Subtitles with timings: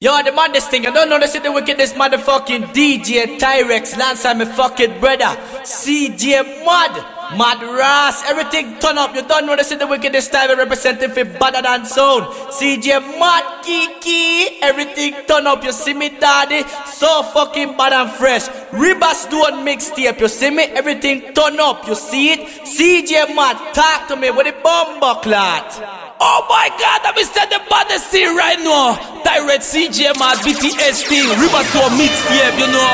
[0.00, 4.24] Yo, the this thing, I don't know this is the wickedest motherfucking DJ Tyrex, Lance
[4.26, 5.34] and my fucking brother,
[5.66, 10.56] CJ Mud, Mad Ras, everything turn up, you don't know this is the wickedest style
[10.56, 16.62] representing for better than sound, ZJ Mad, Kiki, everything turn up, you see me daddy,
[16.86, 21.96] so fucking bad and fresh, Ribas doing mixtape, you see me, everything turn up, you
[21.96, 26.07] see it, ZJ Mad, talk to me with the bomb clot.
[26.20, 28.98] Oh my god, I'm instead the baddest thing right now.
[29.22, 31.30] Direct ZJ Mad BTS thing.
[31.38, 32.92] Riva Stone mixtape, you know.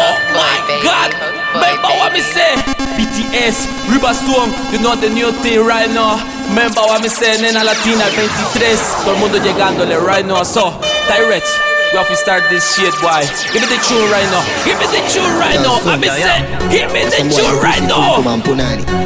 [0.00, 1.12] Oh my god.
[1.52, 2.56] Remember what me say?
[2.96, 6.16] BTS, river Riva Stone, you know the new thing right now.
[6.48, 7.36] Remember what me say?
[7.44, 9.04] Nena Latina 23.
[9.04, 10.42] Todo el mundo llegándole right now.
[10.42, 10.72] So,
[11.12, 11.48] direct.
[11.92, 13.20] We have to start this shit, boy.
[13.52, 14.40] Give me the tune right now.
[14.64, 15.76] Give me the tune right now.
[15.84, 16.40] Let me say,
[16.72, 18.24] give me the tune right now.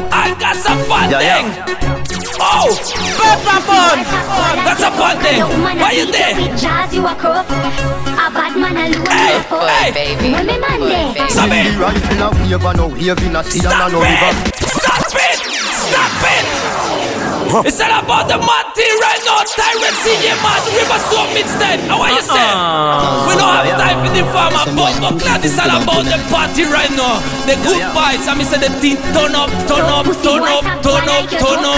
[0.07, 2.16] I got some fun thing.
[2.39, 2.69] Oh,
[3.17, 4.01] paper phone.
[4.65, 5.41] That's a fun thing.
[5.81, 6.35] Why you there?
[9.09, 10.29] Hey, hey, baby.
[11.29, 11.79] Stop it.
[14.59, 15.39] Stop it.
[15.73, 16.96] Stop it.
[17.63, 19.39] It's all about the Monty right now.
[19.47, 21.81] Tyrant ZJ Mad Riva Stone mixtape.
[21.87, 22.47] How are you say?
[23.27, 26.91] We don't have time for the farmer, but but it's all about the party right
[26.91, 27.23] now.
[27.47, 28.27] The good vibes.
[28.27, 31.77] I mean, say the thing turn up, turn up, turn up, turn up, turn up.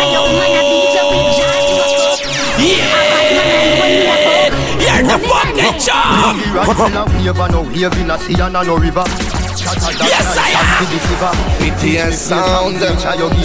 [4.79, 6.37] Yeah, you're the fucking champ.
[10.01, 10.65] Yes, I am.
[11.61, 12.75] BTS sound.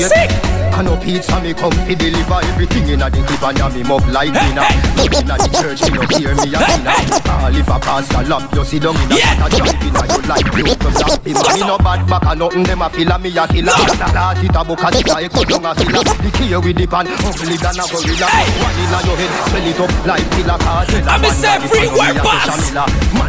[0.09, 0.31] Sick.
[0.75, 4.03] I know pizza me come to deliver everything in a the clip and me mug
[4.11, 4.67] like dinner.
[5.07, 6.99] In a the church, you know hear me a dinner.
[7.31, 9.39] All if a pastor lap, you see down in a yeah.
[9.55, 11.39] jump in a you like blue to black him.
[11.55, 13.71] Me no bad back and nothing them a feel a me a killer.
[13.71, 16.03] Start it a book a stick a cut down a filler.
[16.03, 18.27] The key with the pan, ugly than a gorilla.
[18.59, 20.91] One in a your head, spell it up like killer card.
[21.07, 22.75] I'm a say free word pass.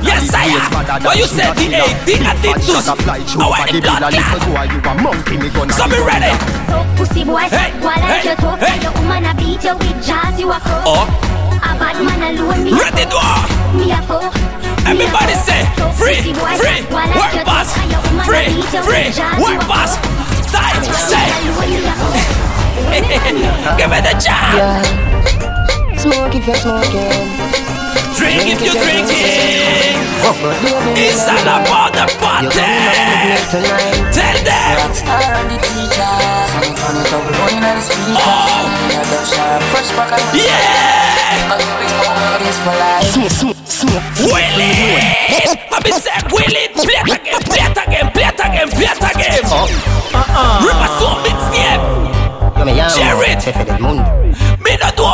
[0.01, 0.73] Yes I am.
[1.05, 2.89] What you said the A, the and the twos.
[2.89, 4.01] I want the blood.
[5.77, 6.33] So be ready.
[6.95, 8.81] Pussy boy, hey, while I hey, talk, hey.
[8.81, 10.83] your woman a beat you with jazz, you a crow.
[10.85, 11.05] Oh.
[11.59, 13.19] A bad man alone, me Ready to
[13.75, 14.31] Me a foe.
[14.87, 15.65] Everybody say,
[15.97, 16.21] free,
[16.55, 17.73] free, work pass,
[18.23, 19.97] free, free, work pass.
[20.51, 21.25] Time, say.
[23.77, 24.55] Give me the job.
[24.55, 25.97] Yeah.
[25.97, 27.74] Smoke if you're smoking.
[28.17, 29.95] Drink if you're drinking.
[30.97, 32.49] It's all about the party.
[34.11, 34.91] Tell them.
[38.17, 38.65] Oh.
[40.33, 40.75] Yeah.
[44.19, 44.99] Willie.
[45.71, 46.67] I be say Willie.
[46.73, 47.41] Play it again.
[47.41, 48.11] Play it again.
[48.11, 48.67] Play it again.
[48.69, 49.43] Play it again.
[49.45, 50.63] Uh-uh.
[50.65, 51.81] Ripper so mix game.
[52.95, 53.41] Jared.
[54.63, 55.07] Me no do.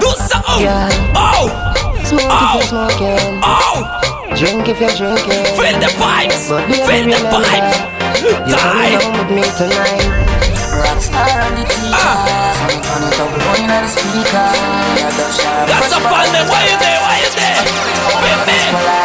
[0.00, 0.66] Do something.
[1.14, 1.87] Oh.
[2.08, 2.40] Smoke oh.
[2.40, 3.20] if you're smoking.
[3.44, 3.84] Oh.
[4.32, 5.44] Drink if you're drinking.
[5.60, 6.48] Feel the vibes.
[6.48, 7.76] But Feel the vibes.
[8.24, 10.08] You're coming home with me tonight.
[10.72, 11.92] Rockstar on the teacher.
[11.92, 12.56] Ah.
[12.64, 14.48] Turn it up, going on the speaker.
[15.68, 16.48] That's a fun man.
[16.48, 16.96] Why you there?
[17.04, 17.60] Why you there?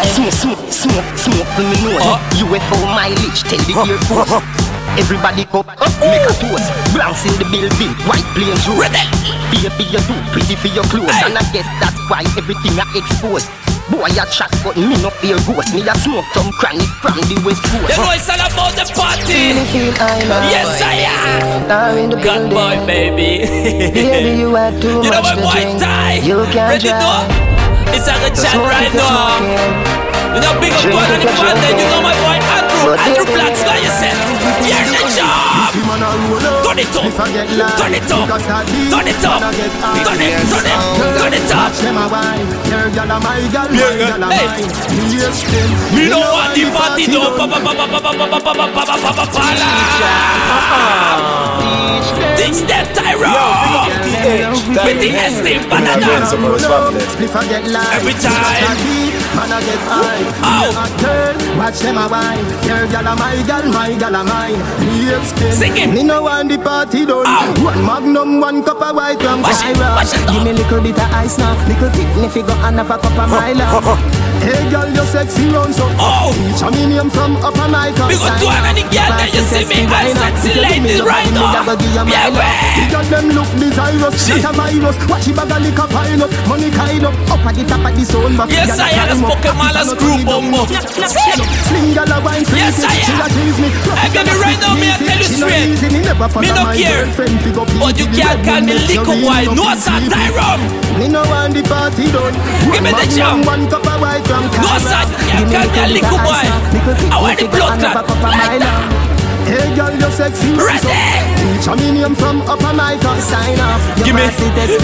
[0.08, 2.08] Smoke, smoke, smoke, smoke for me nose.
[2.08, 2.24] Uh.
[2.40, 4.73] UFO mileage, tell the Air Force.
[4.94, 6.70] Everybody cup, up, make a toast.
[6.94, 8.78] Blanks in the building, white planes road.
[8.86, 9.02] Ready.
[9.50, 11.10] Baby, you do pretty for your clothes.
[11.10, 11.34] Hey.
[11.34, 13.50] And I guess that's why everything I expose.
[13.90, 15.74] Boy, I chat but me no fear ghost.
[15.74, 17.90] Me a smoke some chronic from the west coast.
[17.90, 19.34] You know it's all about the party.
[19.34, 21.68] Really feel I'm Yes, I am.
[21.68, 22.54] Now in the God building.
[22.54, 23.44] boy, baby.
[23.92, 25.52] Baby, you had too you much know to boy?
[25.58, 25.82] drink.
[25.82, 26.22] Tie.
[26.22, 27.28] You can't Ready drive.
[27.28, 29.42] to It's a good chat right now.
[30.34, 32.33] You know big up one on the fan You know my boy
[32.86, 34.20] know and you plant by yourself.
[34.64, 35.72] Here's the job.
[36.64, 37.10] Turn it up,
[37.78, 40.78] turn it up, turn it up, turn it, turn it,
[41.20, 41.72] turn it up.
[44.32, 44.48] Hey,
[45.96, 47.38] me don't want the party though.
[52.38, 53.34] Teach them Tyron
[54.86, 56.08] With the S-Team Banana
[57.94, 60.74] Every time Oh.
[61.58, 62.46] Watch them a wine.
[62.66, 64.62] Your gal a my gal, my gal a mine.
[65.54, 65.88] Sing it.
[65.94, 67.26] Me no want the party done.
[67.28, 67.64] Oh.
[67.64, 69.42] One magnum, one cup of white rum.
[69.42, 71.56] Wash it, wash it Give me little bit of ice now.
[71.68, 74.33] Little thick, me figure and a cup of my love.
[74.44, 76.36] Hey girl, you sexy round so Oh!
[76.76, 79.64] Me name from upper my top We got to have any girl that you see
[79.72, 81.64] me I sexy ladies right now.
[82.12, 85.00] Yeah, man Girl, them look desirous Not a virus.
[85.08, 87.96] Watch it bag a liquor pile up Money kind up Up at the top of
[87.96, 90.68] the zone but Yes, I am a spoken a screw bumbo.
[90.68, 93.32] Sling girl a wine Yes, I am.
[93.32, 95.80] Hey, baby, right now me I tell you straight.
[95.80, 97.08] Me no care.
[97.80, 100.60] But you can't call me liquor boy No, sir, Tyron.
[101.00, 102.36] Me no want the party done.
[102.68, 103.42] Give me the jam.
[103.48, 104.44] One cup of white rum.
[104.66, 105.04] No, sir,
[105.38, 106.44] you can't be a little boy.
[107.14, 108.10] I want the blood clot.
[108.10, 109.14] Like that.
[109.46, 110.56] Hey girl, you're sexy.
[110.56, 110.88] Ready.
[111.38, 113.20] Teach me name from upper top.
[113.20, 113.84] Sign off.
[114.02, 114.24] Give me,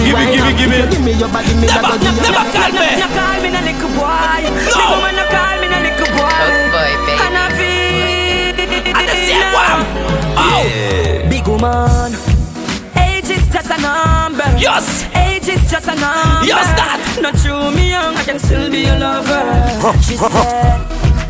[0.04, 0.78] give me, give me, give me.
[0.92, 2.88] Give me your body, me Never, never call me.
[3.00, 4.40] You call me no little boy.
[4.68, 5.08] No.
[5.16, 6.44] You call me no little boy.
[6.76, 7.14] Boy, baby.
[7.24, 8.52] And I feel
[9.00, 9.80] And the same one.
[10.36, 10.62] Oh,
[11.32, 12.12] Big woman.
[13.00, 14.44] Age is just a number.
[14.60, 15.08] yes.
[15.16, 16.44] Age is just a number.
[16.46, 16.99] Yes, that.
[17.18, 19.42] Not true, me young, I can still be a lover.
[20.00, 20.30] She said,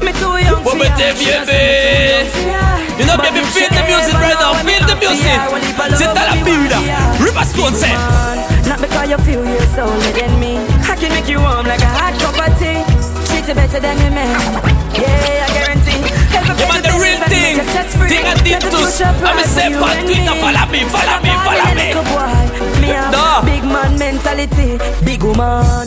[0.04, 0.96] me too young for about ya.
[1.00, 1.64] them, She said, baby?
[1.64, 2.62] me too young for ya.
[3.00, 4.52] You know, baby, feel the music right now.
[4.60, 5.24] Feel the music.
[5.24, 6.82] see her, well, if I Sit love down her, and me build want her.
[6.84, 7.24] see her.
[7.24, 7.90] Riva Stone say.
[7.96, 10.52] Man, Not because you're few years older than me.
[10.86, 12.84] I can make you warm like a hot cup of tea.
[13.26, 14.36] Treat you better than your man.
[14.94, 15.49] Yeah,
[16.50, 16.66] I guarantee.
[16.66, 17.54] Every the real thing.
[17.56, 18.08] make you set free.
[18.10, 20.40] Thing I did Let the to- push up I'm right say for on Twitter, me.
[20.42, 21.86] follow me, follow me, follow me.
[21.94, 22.34] little boy.
[22.82, 24.70] Me have big man mentality.
[25.04, 25.86] Big woman.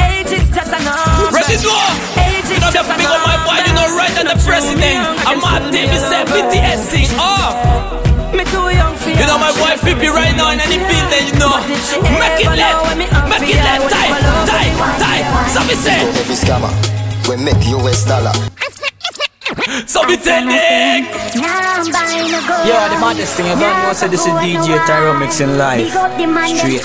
[0.00, 1.28] Age is just a number.
[1.34, 1.76] Ready to go.
[2.24, 4.98] Age You know, just the big on my boy, you know, right than the president.
[5.28, 7.08] I'm on TV, say BTS sing.
[7.20, 8.00] Oh.
[8.36, 11.36] Me too young for You know my boy Fippy right now in any building, you
[11.40, 11.52] know.
[12.20, 14.12] Make it let, make it let, die,
[14.46, 14.70] die,
[15.00, 15.22] die.
[15.52, 16.70] So me say, Every scammer,
[17.28, 18.32] we make US dollar.
[19.86, 21.06] So me tell Nick.
[21.36, 22.66] Now I'm buying a gold.
[22.66, 25.90] Yo, the maddest thing, don't know, say this is DJ Tyro mixing live.
[25.90, 26.82] Straight.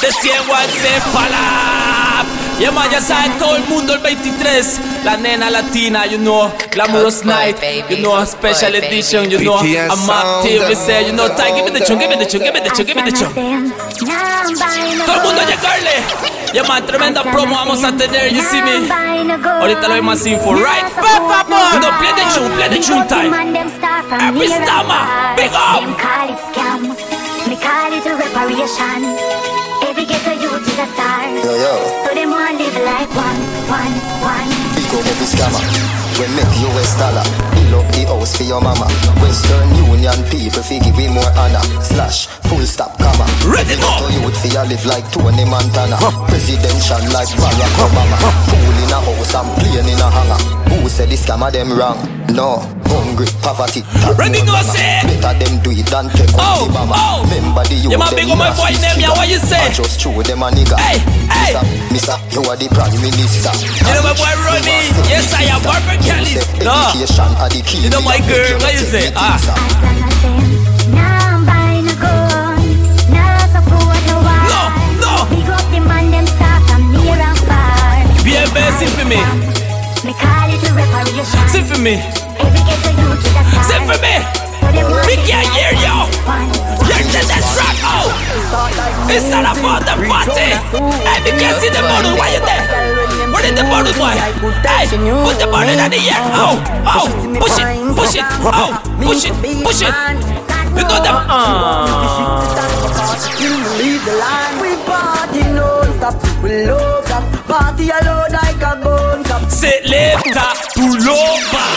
[0.00, 2.44] The same one say palap.
[2.60, 7.24] Yeah man, ya saben todo el mundo el 23 La nena latina, you know Glamorous
[7.24, 7.56] night,
[7.90, 11.76] you know Special edition, you know I'm active, we say, you know Ty, give me
[11.76, 13.28] the tune, give me the tune, give me the tune, give me the a
[15.04, 18.88] Todo el mundo a llegarle Yeah man, tremenda promo vamos a tener, you see me
[18.88, 20.84] Ahorita lo hay más info, right?
[21.74, 23.34] You know, play the tune, play the tune time
[24.20, 25.02] Every stammer,
[25.36, 25.80] big up.
[25.80, 26.82] Them call it scam.
[27.48, 29.02] Me call it a reparation.
[29.82, 31.28] Every ghetto youth is a star.
[31.28, 34.73] Yo, yo, So them want live like one, one, one.
[34.98, 35.62] Up scammer.
[36.18, 37.26] We make US dollar.
[37.54, 38.86] Build up the house for your mama.
[39.18, 41.62] Western Union people figure we more honor.
[41.82, 43.26] Slash, full stop, comma.
[43.46, 43.90] Ready, go.
[43.98, 45.98] So youth for your live like Tony Montana.
[46.30, 48.16] Presidential like Barack Obama.
[48.46, 50.40] Pool in a house and plane in a hangar.
[50.70, 51.98] Who said this scammer them wrong?
[52.30, 53.80] No, hungry, poverty.
[54.04, 55.00] that Ready, no go, say.
[55.06, 56.96] Better them do it than take Oh, out the bomber.
[56.98, 57.24] oh.
[57.30, 59.60] Remember the youth Yeah, them big up my boy name, yeah, what you say?
[59.60, 60.76] I just show them a nigga.
[60.80, 60.98] Hey,
[61.30, 61.52] hey.
[61.92, 63.52] Mister, Mister, you are the prime minister.
[63.54, 64.90] You know my boy Ronnie?
[65.08, 66.36] Yes, I am Barbara Kelly.
[66.64, 66.74] No.
[66.92, 67.80] Education are the key.
[67.84, 69.12] You know my girl, what you say?
[69.16, 69.40] Ah.
[78.24, 79.16] BMB, sing for me.
[80.04, 81.48] Me call it a reparation.
[81.48, 82.23] Sing for me.
[83.94, 84.18] For me.
[85.06, 85.94] We can't hear you.
[86.84, 88.10] You're just a track out.
[88.10, 89.10] Oh.
[89.10, 90.50] It's not about the party.
[91.06, 92.16] Hey, we can't see the bottle.
[92.18, 92.64] Why you there?
[93.30, 94.14] Where is the bottle, boy?
[94.18, 96.18] Hey, put the bottle in the air.
[96.34, 97.06] Oh, oh,
[97.38, 98.24] push it, push it.
[98.42, 99.94] Oh, push it, push it.
[100.74, 101.14] You know them.
[104.04, 104.60] Line.
[104.60, 104.76] We
[106.00, 106.14] that.
[106.42, 106.84] Uh-uh.
[107.48, 109.23] Party alone like a gun
[109.84, 111.68] l'état pull over.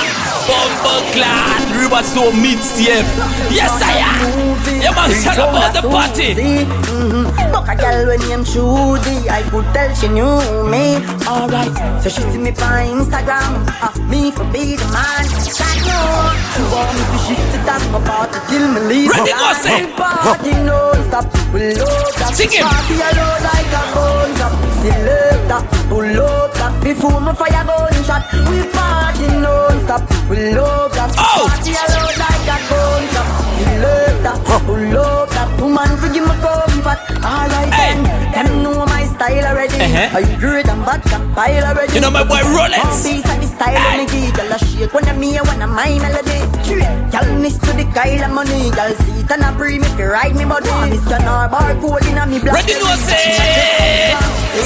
[0.48, 3.06] Bumper clad, river so mixtape.
[3.52, 4.56] Yes, I am.
[4.82, 6.66] Yeah, man, about the party.
[7.52, 10.40] Buck a girl when named Trudy, I could tell she knew
[10.72, 11.04] me.
[11.28, 13.68] Alright, so she see me on Instagram.
[13.82, 15.28] Uh, me for be the man.
[15.58, 16.00] That no,
[16.54, 19.12] she want me to shift it up about to kill me leave.
[19.12, 19.88] Ready, go, say.
[19.98, 22.36] Party non-stop, we love that.
[22.36, 22.64] Sing it.
[22.64, 23.38] Party like a.
[24.78, 26.48] Selector, pull up.
[26.84, 31.14] Before my fire gunshot, we party non-stop, we love that.
[31.18, 31.48] Oh.
[31.48, 33.28] Party like a gun cap.
[33.58, 34.36] Selector,
[34.66, 35.50] pull up that.
[35.62, 37.00] Woman, forgive me comfort.
[37.78, 37.94] Hey.
[38.34, 39.76] them know my style already.
[39.76, 40.18] Uh-huh.
[40.18, 41.94] I great and bad can pile already.
[41.94, 42.84] You know my boy Rolex.
[42.84, 43.98] One piece of the style Hey.
[43.98, 47.72] when me give Girl a shake when here when I'm my melody Girl miss to
[47.74, 51.06] the Kyle of money Girl see it and a pre me fi ride me Miss
[52.08, 54.16] in a me black Ready, no, say.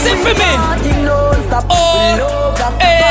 [0.01, 0.50] For me.
[1.70, 2.55] Oh.
[2.79, 3.01] Eh.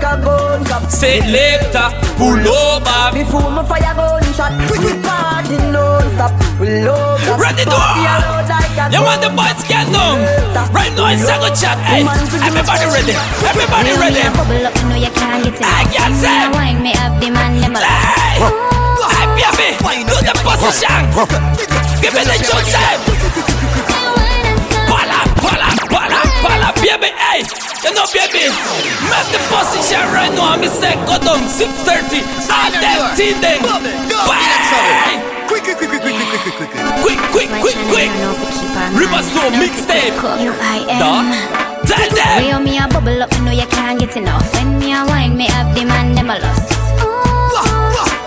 [0.00, 3.12] Gun C'est l'état pull over.
[3.12, 7.78] Before my fire gunshot We party non-stop love that Ready to
[8.92, 10.20] You want the boys get down?
[10.72, 11.78] Right now it's a good chat.
[11.86, 13.14] Hey, everybody ready?
[13.46, 14.20] Everybody ready?
[14.20, 15.10] You
[15.44, 15.52] you.
[15.62, 16.72] I can't say.
[16.82, 19.32] Me up the man hey,
[20.04, 20.32] do the.
[22.02, 22.36] Give me the
[27.82, 28.30] you know, make
[29.34, 30.54] the position right now.
[30.54, 32.22] I'm say go down 6:30.
[32.50, 32.70] All.
[35.48, 36.70] Quick, quick, quick, quick, quick, quick, quick, quick,
[37.02, 38.10] quick, quick, quick, quick.
[42.52, 44.52] On me a bubble up, you know you can't get enough.
[44.54, 46.71] When me a wine, me have demand them a loss.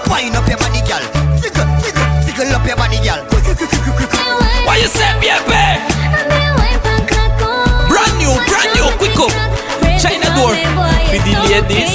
[0.10, 1.02] Wind up your body, girl.
[1.42, 3.26] Tickle, tickle, tickle up your body, girl.
[4.66, 5.82] Why you say, baby?
[7.90, 9.32] Brand new, brand new, quick up.
[10.00, 10.54] China door.
[11.12, 11.94] We the ladies.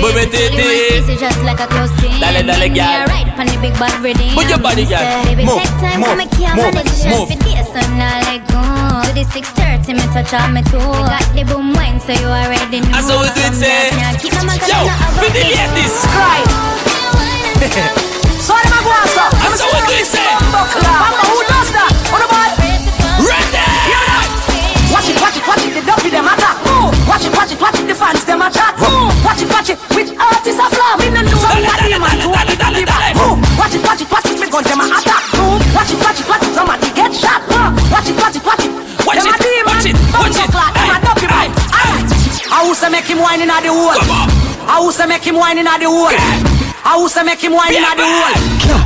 [0.00, 1.16] Baby, titty.
[1.16, 3.06] Just like a close Dale, dale, girl.
[3.06, 4.34] Right, pon the big bad rhythm.
[4.34, 5.24] Put your body, girl.
[5.26, 6.18] Move, move,
[6.56, 8.62] move, move sun now let go.
[9.06, 10.78] To the 6:30, me touch on me too.
[10.78, 12.98] We got the boom wine, so you already know.
[12.98, 13.30] As always,
[13.62, 13.94] it.
[14.66, 14.78] Yo,
[15.22, 15.28] we
[15.78, 15.94] this.
[16.10, 16.40] Cry.
[18.40, 19.28] So guasa.
[19.46, 19.84] I'm so what.
[20.82, 21.92] Mama, who does that?
[22.10, 22.56] What about?
[23.20, 23.70] Ready?
[24.90, 25.70] Watch it, watch it, watch it.
[25.76, 26.56] The dopey them attack.
[26.66, 26.90] Move.
[27.06, 27.86] Watch it, watch it, watch it.
[27.86, 28.74] The fans them attack.
[28.80, 29.12] Move.
[29.22, 29.78] Watch it, watch it.
[29.94, 30.98] Which artist are flaw?
[30.98, 32.32] We no know what they man do.
[32.32, 33.38] Move.
[33.54, 34.40] Watch it, watch it, watch it.
[34.40, 35.22] Me gun them attack.
[35.38, 35.62] Move.
[35.76, 36.54] Watch it, watch it, watch it.
[36.58, 36.89] Somebody.
[37.90, 38.72] Watch it, watch it, watch it.
[39.06, 39.66] Watch Them a it, demon.
[39.74, 40.50] watch it, Bum watch it.
[40.50, 41.50] clock, them a Hey, dumpy man.
[41.50, 41.50] hey.
[41.74, 42.52] Alright.
[42.52, 43.94] I who say make him whine inna the hole.
[43.94, 44.28] Come on.
[44.70, 46.10] I who say make him whine inna the hole.
[46.10, 48.80] I who say make him whine inna the hole.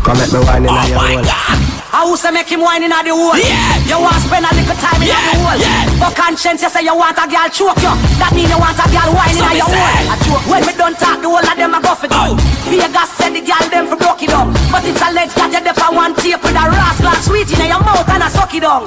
[0.00, 1.24] Come make me wine in Oh your my hole.
[1.24, 1.58] God.
[1.92, 3.36] I who say make him whine inna the hole.
[3.36, 3.76] Yeah.
[3.84, 5.58] You want spend a little time inna Yeah, the hole.
[5.60, 6.00] yeah.
[6.00, 7.92] But conscience, you say you want a girl choke you.
[8.16, 9.76] That mean you want a girl whine So inna me your say.
[9.76, 10.08] hole.
[10.08, 10.44] A choke.
[10.48, 12.38] When me done talk, the whole of them a go for done.
[12.72, 14.54] Vegas said the girl them for broke it down.
[14.72, 17.69] But it's alleged that you dip on one tape with a rascal sweet inna
[18.60, 18.84] down.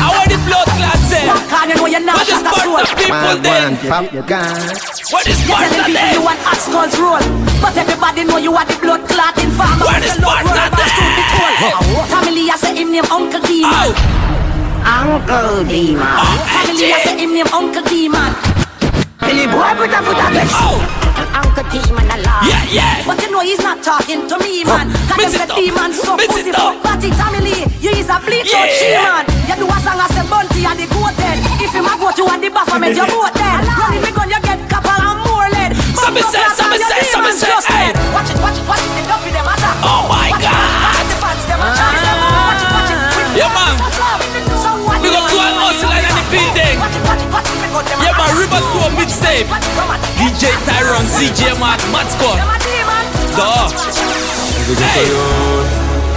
[0.00, 1.28] How are the blood clots in?
[1.52, 2.80] Can you know you're not just a soul?
[2.96, 3.76] people then?
[5.12, 6.14] What is Sparta then?
[6.16, 7.20] You want Ascal's roll,
[7.60, 9.84] but everybody know you are the blood clotting farmer.
[9.84, 10.88] What is Sparta then?
[12.08, 13.92] Family, I say him name Uncle Demon.
[14.88, 16.00] Uncle Demon.
[16.00, 18.32] Oh, Family, I say him name Uncle Demon.
[19.20, 20.97] Billy boy, put a foot on the
[21.38, 23.06] Uncle Demon a laugh yeah, yeah.
[23.06, 25.90] But you know he's not talking to me man Cause Mix them it say demon
[25.94, 28.78] so Mix pussy it fuck Batty family You is a bleach out Yeah.
[28.78, 31.86] she man You do a song as a bunty and the goat head If him
[31.86, 34.94] a go to at the Baphomet you boat dead Running me gun you get copper
[34.98, 37.94] and more lead Some say, some say, some say, hey.
[38.14, 39.76] Watch it, watch it, watch it, the dumpy them attack.
[39.86, 40.58] Oh my Watch it, God.
[40.82, 41.97] watch it, the fans them attack.
[48.28, 48.98] Them Yeah, attack.
[49.00, 49.48] mixtape.
[49.48, 50.00] Watch it, come on.
[50.18, 52.38] DJ Tyron, ZJ Mad, Matt Scott.
[53.36, 53.68] Duh.
[54.76, 55.08] Hey.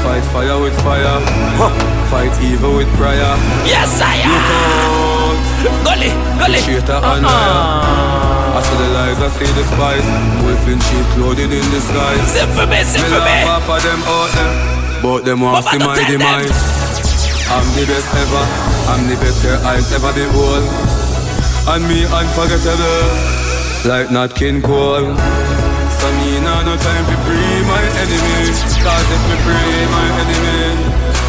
[0.03, 1.21] Fight fire with fire.
[1.55, 1.69] Huh.
[2.09, 3.31] Fight evil with prayer.
[3.63, 5.37] Yes, I am.
[5.85, 6.59] Gully, gully.
[6.65, 7.61] Traitor and liar.
[8.51, 10.05] I see the lies, I see the spies.
[10.43, 12.19] Wolf in sheep clothing in disguise.
[12.33, 13.37] Sing for me, Me for me.
[13.47, 15.01] off of them out there.
[15.01, 16.19] But them want see my tell them.
[16.19, 16.59] demise.
[17.53, 18.43] I'm the best ever.
[18.91, 20.63] I'm the best your eyes ever behold.
[21.67, 23.05] And me unforgettable.
[23.85, 25.13] Like Nat King Cole.
[26.01, 28.49] So me nah no time to free my enemy.
[28.81, 30.73] Cause if me free my enemy,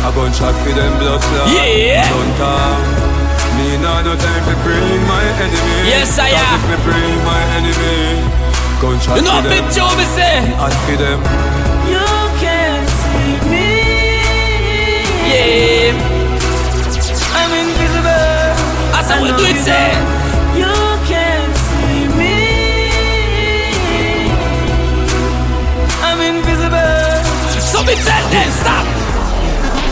[0.02, 1.48] I gon' shot for them blood clot.
[1.52, 2.08] Yeah.
[2.08, 2.80] Don't talk.
[3.60, 5.78] Me nah no time to free my enemy.
[5.92, 6.56] Yes, I Cause am.
[6.56, 8.24] if me free my enemy,
[8.80, 9.76] gon' shot You know for Big them.
[9.76, 10.36] Joe me say.
[10.48, 11.20] And for them.
[11.92, 12.08] You
[12.40, 13.68] can't see me.
[15.28, 15.92] Yeah.
[17.36, 18.56] I'm invisible.
[18.96, 20.21] That's how we do it say.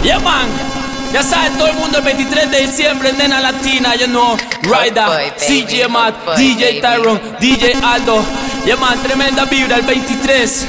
[0.02, 0.48] Yeah, man.
[1.12, 5.30] Ya saben todo el mundo el 23 de diciembre, nena latina, you know, baby.
[5.36, 6.80] CJ Matt, DJ.
[6.80, 8.24] Tyrone, DJ Aldo.
[8.64, 10.66] Yeah, man, tremenda vibra el 23.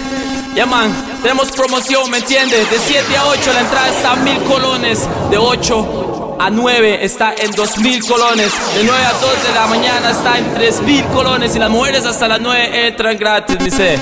[0.55, 2.69] Yeah, man, tenemos promoción, ¿me entiendes?
[2.69, 7.33] De 7 a 8 la entrada está a 1000 colones, de 8 a 9 está
[7.37, 11.59] en 2000 colones, de 9 a 2 de la mañana está en 3000 colones y
[11.59, 13.97] las mujeres hasta las 9 entran gratis, dice.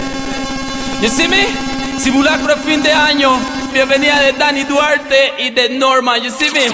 [1.02, 1.48] You see me?
[2.00, 3.59] Simulacro de fin de año.
[3.72, 6.18] Bienvenida de Dani Duarte y de Norma.
[6.18, 6.62] You see me?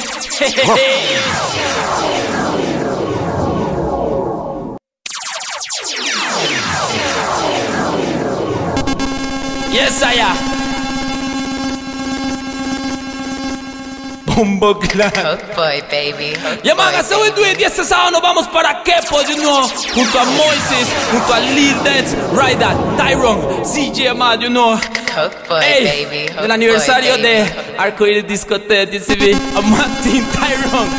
[9.72, 10.55] yes, I am.
[14.36, 16.34] Bombo oh, Boy, baby.
[16.62, 17.58] E amagação é doer.
[17.58, 19.72] E essa sala vamos para Kepo de novo.
[19.96, 24.80] Junto a Moises, junto a Lil Dance, Ryder, Tyron, CJ Amado, you oh, know.
[25.48, 26.26] Boy, Ei, baby.
[26.32, 27.46] Oh, Hook no aniversário de
[27.78, 30.90] Arco-Íris Discoteca de CV, Martin Tyron.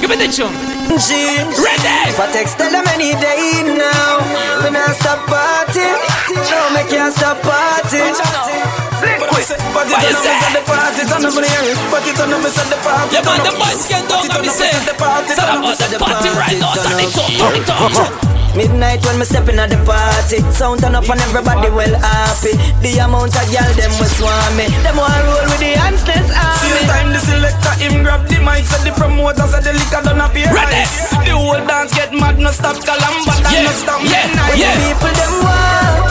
[0.00, 0.52] Give me the chum.
[0.88, 2.16] Ready!
[2.16, 4.18] But text tell them any day now.
[4.64, 5.94] When I stop partying,
[6.34, 8.87] no, me can't stop partying.
[8.98, 9.54] Party.
[9.74, 10.34] But it you say?
[10.52, 13.14] The party turn up the air, but it turn up inside the party.
[13.14, 14.70] Yeah, man, the boys can go and me say.
[14.74, 18.38] So about the party right now, turn it up, turn it up.
[18.56, 22.96] Midnight when me stepping at the party Sound turn up and everybody well happy The
[23.04, 26.88] amount of y'all them was swarm me Them want roll with the handless army Same
[26.88, 30.48] time the selector him grab the mic Said the promoters said the liquor done appear
[30.48, 30.80] Ready.
[31.28, 34.58] The whole dance get mad no stop Calamba and Yeah, no stop yeah, midnight When
[34.58, 34.74] yeah.
[34.74, 36.02] the people them want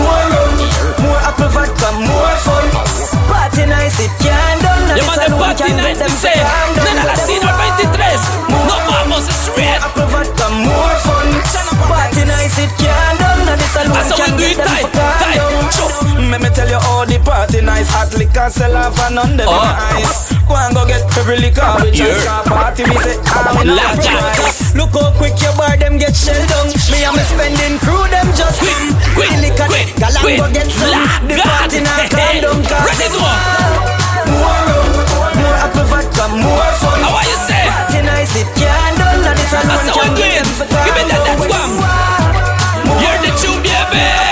[0.00, 0.39] More
[1.10, 2.66] more apple vodka, more fun
[3.26, 6.10] Party nice it can't done And Yeah, the man, the party can night get them
[6.10, 6.34] to say.
[6.38, 7.58] calm down None of Let the them scene want
[7.90, 8.70] 23.
[8.70, 9.78] No vamos, it's straight.
[9.82, 11.28] apple vodka, more fun
[11.90, 15.90] Party nice it can't done the That's how we can get them tight, calm Chop.
[16.30, 19.98] Me tell you all the party nice Hot liquor sell off and on them Oh.
[19.98, 24.49] ice Go and go get every liquor We just party Me say I'm in a
[24.74, 26.70] Look how quick your bar them get shell down.
[26.94, 28.78] Me and my spending crew them just Quick,
[29.18, 30.94] quick, The liquor, quick, Gal and go get some.
[31.26, 33.18] The party now calm down cause go.
[34.30, 34.86] More rum,
[35.42, 37.02] more apple vodka, more fun.
[37.02, 37.64] How are you say?
[37.66, 40.48] Party nice it can't done And the That's saloon how we can do get them
[40.54, 41.72] for Give me that, down that one.
[43.02, 44.29] You're the tune, baby.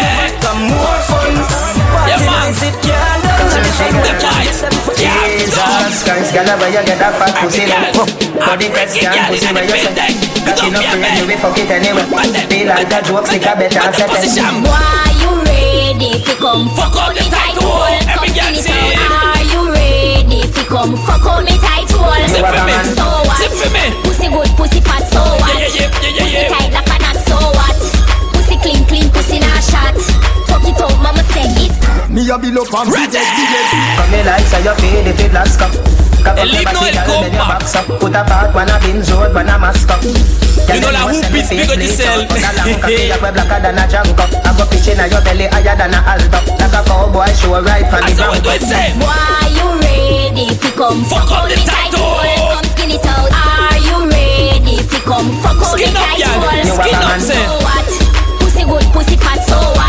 [6.39, 7.83] Jesus Christ, girl, where you get that fat pussy girl.
[7.83, 8.39] then?
[8.39, 9.91] Body Every question, girl pussy in where the you say?
[9.91, 10.15] building.
[10.47, 12.05] Cocky Don't no friend, you be fuck it anyway.
[12.09, 14.15] What Feel like that jokes, think I better What set it.
[14.15, 14.55] position?
[14.65, 17.91] Why you ready fi come Fuck up the tight hole.
[18.07, 18.71] Every girl Come say.
[18.71, 19.35] skin it out.
[19.35, 22.23] Are you ready fi come fuck up me tight hole?
[22.31, 22.75] Sip for me.
[22.95, 23.39] So what?
[23.43, 23.85] Sip for me.
[24.07, 25.53] Pussy good, pussy fat, so what?
[25.59, 27.79] Yeah, yeah, yeah, yeah, Pussy tight like a knot, so what?
[28.33, 29.97] Pussy clean, clean, pussy not shot.
[30.69, 31.73] Fuck it out, mama say it.
[32.13, 33.19] Me a bill up and Ready.
[33.21, 35.73] Come me like say you feel it with last cup.
[36.25, 37.49] Cock up eh, El your himno body, del girl, then you compa.
[37.57, 37.87] box up.
[38.01, 40.03] Put a part, one a Benz road, one a mask up.
[40.05, 42.21] You know la hoop is bigger than cell.
[42.29, 44.29] blacker than a junk up.
[44.45, 46.39] I go pitch in your belly higher than a alto.
[46.61, 48.93] Like a cowboy show right from the That's how we ground do it, say.
[49.01, 52.53] Why you ready fi come Fuck up the me tight hole.
[52.53, 53.33] Come skin it out.
[53.33, 56.37] Are you ready fi come fuck up Skin up, tight y'all.
[56.45, 56.61] hole?
[56.77, 57.41] Skin up, So say.
[57.65, 57.89] what?
[58.45, 59.88] Pussy good, pussy fat, so what?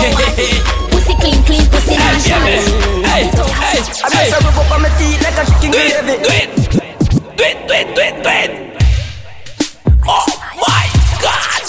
[0.00, 0.90] Pussy tight like a knot, so what?
[0.90, 2.40] Pussy clean, clean, pussy Hey, not shot.
[2.40, 2.60] hey,
[3.04, 4.24] hey, I hey.
[4.24, 6.48] miss a rub up on my teeth like a chicken Do it, gravy do it,
[7.36, 8.50] do it, do it, do it, do it.
[10.06, 10.84] Oh my
[11.20, 11.62] God!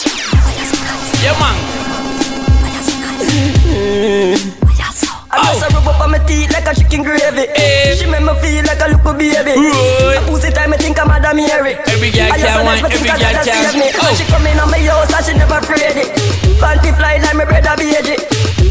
[1.22, 1.56] Yeah, man.
[6.28, 7.96] teeth like a chicken gravy Eh.
[7.96, 10.18] She make me feel like a little baby Right.
[10.18, 12.92] A pussy time I think I'm Madam Mary Every girl can a wine, nice, but
[12.94, 13.94] every girl can-.
[13.98, 14.14] Oh.
[14.18, 16.10] She come in on my house and she never afraid it
[16.62, 18.16] Panty fly like my brother baby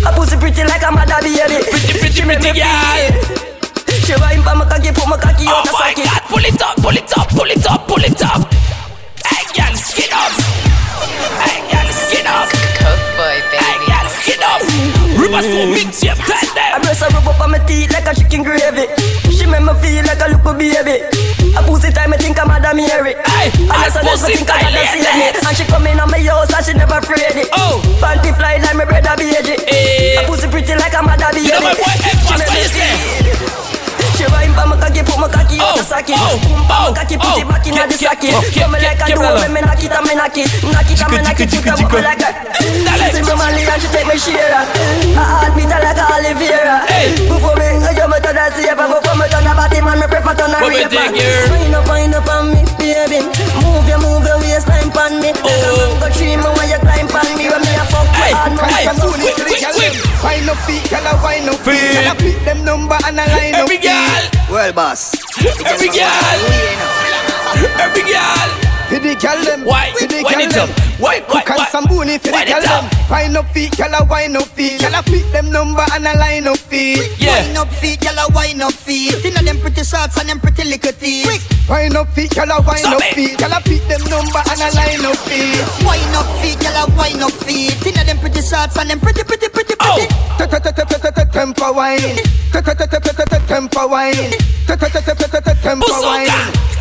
[0.07, 3.41] A pussy pretty like a mother baby Pretty, pretty, pretty girl.
[4.07, 6.23] She wine pa my cocky, put my cocky Oh out the my socket God!
[6.31, 8.43] Pull it up, pull it up, pull it up, pull it up.
[9.27, 10.33] Hey, girl, skin up.
[11.43, 12.60] Hey, girl, skin up.
[15.31, 16.83] To mix your blend I them.
[16.83, 18.91] press her rub up on my teeth like a chicken gravy
[19.31, 21.07] She make me feel like a little baby
[21.55, 24.43] A pussy time I think I'm Madam Mary Hey, I that's a nice, but pussy
[24.43, 25.31] think I just save me.
[25.31, 27.79] And she come in on my house and she never afraid it Oh.
[28.03, 30.19] Panty fly like my brother baby Eh.
[30.19, 32.69] A pussy pretty like a mother baby You know my boy F, make what you
[32.75, 33.80] say?
[34.21, 36.21] She wine pa my cocky, put my cocky out the Oh, socket.
[36.21, 37.41] oh, Boom pa oh, my cocky, put oh.
[37.41, 38.33] it back in the ke- socket.
[38.53, 40.45] Come like a door, when me knock it me knock it.
[40.69, 43.09] Knock it me knock it, put a bubble like Dale.
[43.17, 46.05] She from Mali and she take me share A heart beat like a
[46.93, 47.17] Hey.
[47.27, 50.07] Before me, I jump out of the safe Before me turn a body man, me
[50.07, 51.49] prefer turn a What we raper here?
[51.51, 53.25] Wind up, wind up on me, baby.
[53.65, 55.41] Move your, move your waistline pon me oh.
[55.41, 55.79] Like a Oh.
[55.79, 58.53] mango tree, me when you climb pon me When me a fuck you Hey, hard,
[58.55, 59.95] man, a quick, quick, quick, quick.
[60.23, 61.81] Wine up feet, girl, a wine up Feet.
[61.95, 65.15] Girl, a pick them number and a line up Every girl, Well, boss
[65.65, 66.41] every girl,
[67.81, 68.60] every girl.
[68.91, 69.95] For the girl them Why?
[69.95, 70.67] For the girl them
[70.99, 71.23] Why?
[71.31, 71.47] Why?
[71.47, 72.91] Cook and booty for the girl them.
[73.07, 76.19] Wine up feet, girl, a wine up feet Girl, a pick them number and a
[76.19, 77.39] line up feet Yeah.
[77.47, 79.15] Wine up feet, gyal a wine up feet.
[79.23, 81.31] Inna them pretty shorts and them pretty little teeth.
[81.71, 84.69] Wine up feet, girl, a wine up feet Girl, a pick them number and a
[84.75, 87.79] line up feet Wine up feet, gyal a wine up feet.
[87.87, 89.95] Inna them pretty shorts and them pretty, pretty, pretty, Oh.
[90.03, 90.31] pretty.
[91.41, 91.99] Temper wine
[92.53, 94.13] Temper wine
[94.67, 96.29] Temper wine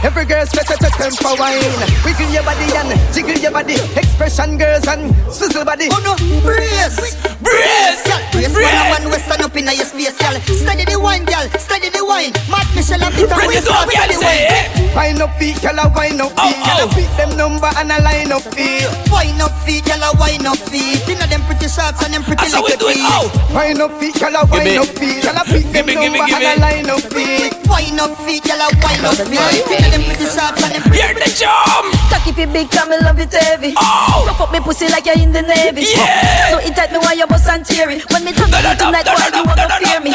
[0.04, 1.62] Every girl's better temper wine
[2.06, 6.96] Wiggle your body and jiggle your body Expression girls and swizzle body Oh no, brace.
[6.96, 8.04] Brace, brace.
[8.32, 8.56] brace.
[8.56, 10.40] Man a man we stand up inna your space, gyal.
[10.48, 11.46] Steady the wine, gyal.
[11.60, 12.32] Steady the wine.
[12.48, 14.48] Mad Michelle and Peter Ready we to go, start steady say wine.
[14.48, 14.96] Eh?
[14.96, 16.88] Wine up feet, girl, a wine up Oh, feet Girl, oh.
[16.88, 20.60] a pick them number and a line up feet Wine up feet, a wine up
[20.72, 21.04] feet.
[21.04, 22.96] Inna them pretty shorts and them pretty That's how we little.
[23.12, 26.20] Oh, Wine up feet, girl, wine up feet Girl, pick them Give me, give me,
[26.24, 29.64] number and a line up feet Wine up feet, a wine up feet.
[29.70, 31.89] Inna them pretty shorts and them pretty hear the jump.
[32.10, 34.26] Cocky fi big, come me love it heavy Oh.
[34.28, 36.52] Rough up me pussy like you're in the navy Yeah.
[36.52, 38.04] No it tight me while your bus and tear it.
[38.12, 40.12] When me turn you tonight, boy, you won't fear me.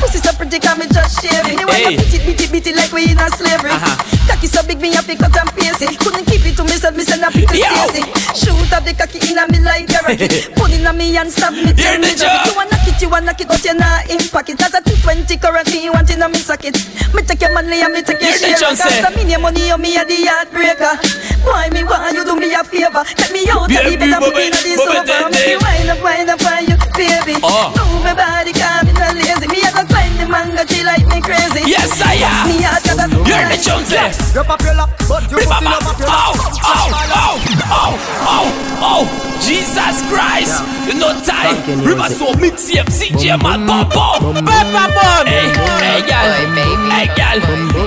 [0.00, 1.56] Pussy so pretty, can me just share it.
[1.56, 3.72] Me wanna beat it, beat it, beat it like we in a slavery.
[4.28, 5.98] Cocky so big, me have to cut and paste it.
[5.98, 8.02] Couldn't keep it to myself, me send a pick to Stacy.
[8.36, 10.20] Shoot up the cocky in a me like Derek.
[10.54, 12.50] Put in a me and stab me till me drop it.
[12.50, 14.58] You wanna it, you wanna it, but you not in pocket.
[14.58, 16.76] That's a 220 currently, you want in a me socket.
[17.14, 18.56] Me take your money and me take your share.
[18.56, 20.94] Cause the me money, you me a the heartbreaker.
[21.44, 23.02] Why me want you do me a favor?
[23.04, 25.30] Let me out, yeah, me better put me in a this over.
[25.32, 27.36] Me wind up, wind up on you, baby.
[27.42, 27.72] Ah.
[27.74, 29.46] Move my body, come in a lazy.
[29.48, 31.64] Me a go find the mango, she like me crazy.
[31.64, 32.48] Yes, I am.
[32.48, 33.98] Me a got a You're the Jonesy.
[34.36, 36.36] Rip up your lap, but you pussy no up your lap.
[36.62, 37.40] Oh, oh,
[37.72, 37.94] oh,
[38.28, 38.46] oh,
[38.84, 39.02] oh,
[39.40, 40.60] Jesus Christ.
[40.86, 41.56] You know time.
[41.84, 44.20] River so mixtape, CJ man, pop pop.
[44.20, 45.26] Pepper bun.
[45.26, 45.48] Hey,
[45.80, 46.30] hey, girl.
[46.92, 47.38] Hey, girl.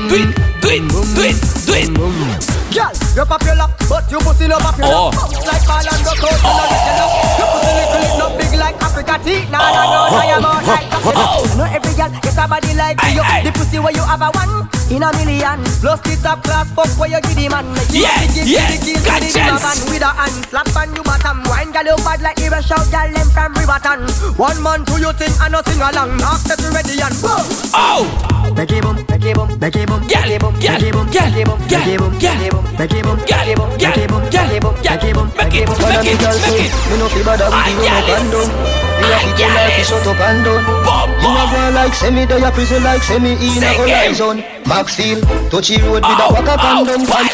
[0.09, 0.29] Do it,
[0.61, 1.89] do it, do it, do it.
[2.73, 5.09] Girl, rip up your lap, but you pussy no up your Oh.
[5.13, 5.29] lap.
[5.45, 7.09] Like ball and rock out, you know get you know.
[7.37, 9.45] Your pussy little, it not big like Africa tea.
[9.49, 10.87] Nah, nah, no, I am out like.
[10.93, 13.23] I know every girl get a body like you.
[13.43, 15.59] The pussy where you have a one in a million.
[15.81, 17.65] Plus the top class fuck where you give the man.
[17.91, 19.85] Yeah, to yeah, the got chance.
[19.91, 20.33] with a hand.
[20.49, 21.43] Slap on you bottom.
[21.45, 24.07] Wine girl you bad like Ira shout girl them from Riverton.
[24.39, 26.17] One man do you think I no sing along.
[26.23, 27.45] After you ready and boom.
[27.75, 28.07] Oh.
[28.55, 32.49] Becky boom, Becky boom, Becky boom, Becky boom, Becky boom, Becky boom, Becky boom, Becky
[32.53, 35.53] boom, Becky boom, it bump, make it bump, gyal it bump, gyal it bump, Make
[35.53, 36.71] it make it, make it, make it.
[36.89, 38.49] Me no fi bother with you no condom.
[38.99, 40.19] Me a put your life in shut up.
[41.19, 44.43] You a go like send me to prison like send in a horizon.
[44.65, 47.05] Maxfield, touch road with a waka condom.
[47.05, 47.29] Pala,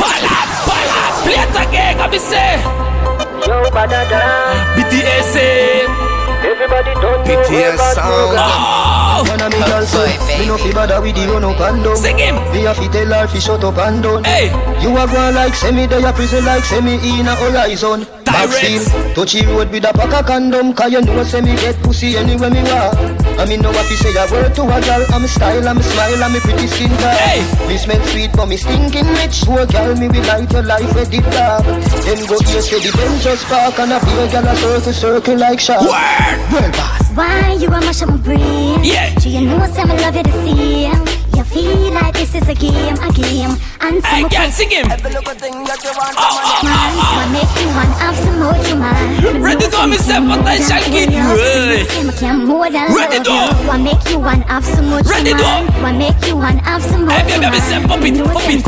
[0.00, 2.56] pala, pala, play it again, I be say.
[3.46, 4.22] Yo, badada.
[4.76, 5.36] BTS.
[6.44, 8.93] Everybody don't.
[9.14, 9.22] Oh.
[9.22, 11.94] One of me girls say, me no feel bad with you no condom.
[11.94, 12.34] Sing him.
[12.50, 14.24] Me a fit tell her fi shut up and down.
[14.24, 14.50] Hey.
[14.82, 18.10] You a go like semi, they a prison like semi in a horizon.
[18.26, 20.74] Maxfield, touchy road with a pack of condom.
[20.74, 22.98] Cause you know semi get pussy anywhere me walk.
[23.38, 25.06] I mean no what fi say a word to a girl.
[25.14, 27.14] I'm style, I'm smile, I'm a pretty skin girl.
[27.14, 27.46] Hey.
[27.68, 29.46] Me smell sweet but me stinking rich.
[29.46, 31.62] Sure girl, me will light your life with deep dark.
[32.02, 35.38] Then go here to the bench just park and a beer girl a circle circle
[35.38, 35.86] like shark.
[35.86, 38.42] Well, boss why you are my shaman breeze.
[38.82, 39.14] Yeah.
[39.18, 40.90] Do you know I'm in love you to see?
[41.34, 43.50] You feel like this is a game, a game.
[43.82, 44.86] And some I can't sing him.
[44.90, 46.66] Every little thing that you want, oh, oh, Ready?
[46.66, 47.10] man, ah, ah.
[47.10, 47.22] oh.
[47.22, 47.74] I make Ready?
[47.74, 49.42] want, have some more to man.
[49.42, 51.86] Ready to myself, but I shall get good.
[52.94, 53.34] Ready to.
[53.66, 54.16] I make Ready?
[54.16, 55.24] want, have some more to man.
[55.26, 55.44] Ready to.
[55.44, 56.32] I make Ready?
[56.34, 57.44] want, have some more to man.
[57.44, 58.14] Every step, Ready?
[58.14, 58.64] it, pop it.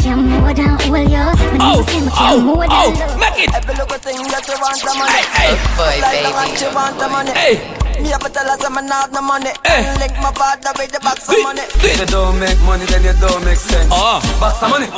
[1.62, 2.02] Oh, Ready?
[2.18, 3.50] oh, oh make it.
[3.54, 3.98] Every Ready?
[4.02, 5.06] thing that you want, Ready?
[5.06, 5.54] Hey, hey.
[5.54, 7.30] Good boy, baby.
[7.38, 7.75] Hey.
[8.02, 9.50] Me have to tell her some have the money.
[9.64, 9.82] Eh.
[9.82, 9.98] Hey.
[10.00, 11.64] Link my father with the box of money.
[11.64, 13.88] it, do If you don't make money, then you don't make sense.
[13.88, 14.20] Oh.
[14.40, 14.88] Box of money.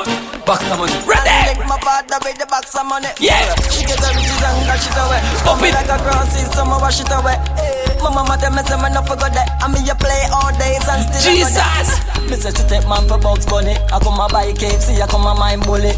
[0.42, 0.94] Box of money.
[1.06, 1.30] Ready.
[1.54, 3.10] Link my father with the box of money.
[3.22, 3.54] Yeah.
[3.70, 5.20] She get the riches and dash it away.
[5.46, 5.74] Pop it.
[5.74, 7.38] like a crosses, so I wash it away.
[7.62, 8.02] Eh.
[8.02, 9.46] My mama tell me say me no forget that.
[9.62, 11.54] I mean you play all days and still I Jesus.
[11.54, 12.30] go there.
[12.30, 13.74] Me say she take man for Bugs Bunny.
[13.94, 15.94] I come a buy KFC, I come a mind bully.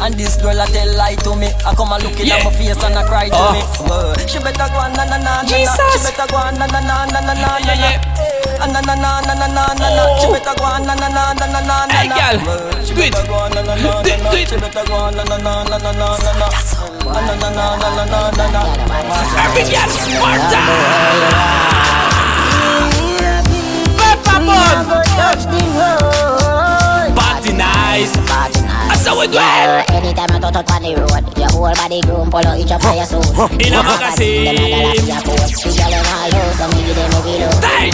[0.00, 1.48] And this girl a tell lie to me.
[1.66, 2.36] I come a look in Yeah.
[2.40, 3.52] at my face and I cry to Oh.
[3.52, 3.60] me.
[3.90, 5.48] Uh, She better go on na na na na na.
[5.48, 5.76] Jesus.
[5.92, 7.90] She better go on na na na na na na na Yeah, na.
[7.90, 8.60] yeah.
[8.60, 10.02] Ah, Na na na na na na na na.
[10.20, 10.32] She Oh.
[10.32, 11.92] better go on na na na na na na na.
[11.92, 12.38] Hey, girl.
[12.48, 13.12] Uh, She Do it.
[13.12, 13.74] Do it, na na.
[13.76, 14.48] do it.
[14.48, 16.48] She better go on na na na na na na na na.
[16.48, 18.62] Ah, Na na na na na na na na.
[19.44, 20.60] Every girl, Sparta.
[24.00, 24.76] Pepper bun.
[27.14, 28.12] Party nice.
[29.10, 29.90] How we do it.
[29.90, 32.78] Anytime I touch up on the road, your whole body groom, pull out each up
[32.78, 33.26] for your soul.
[33.58, 34.46] In a magazine.
[34.46, 35.66] Them a gala for your post.
[35.66, 37.50] The girl in all low, so me give them every low.
[37.58, 37.90] Tight.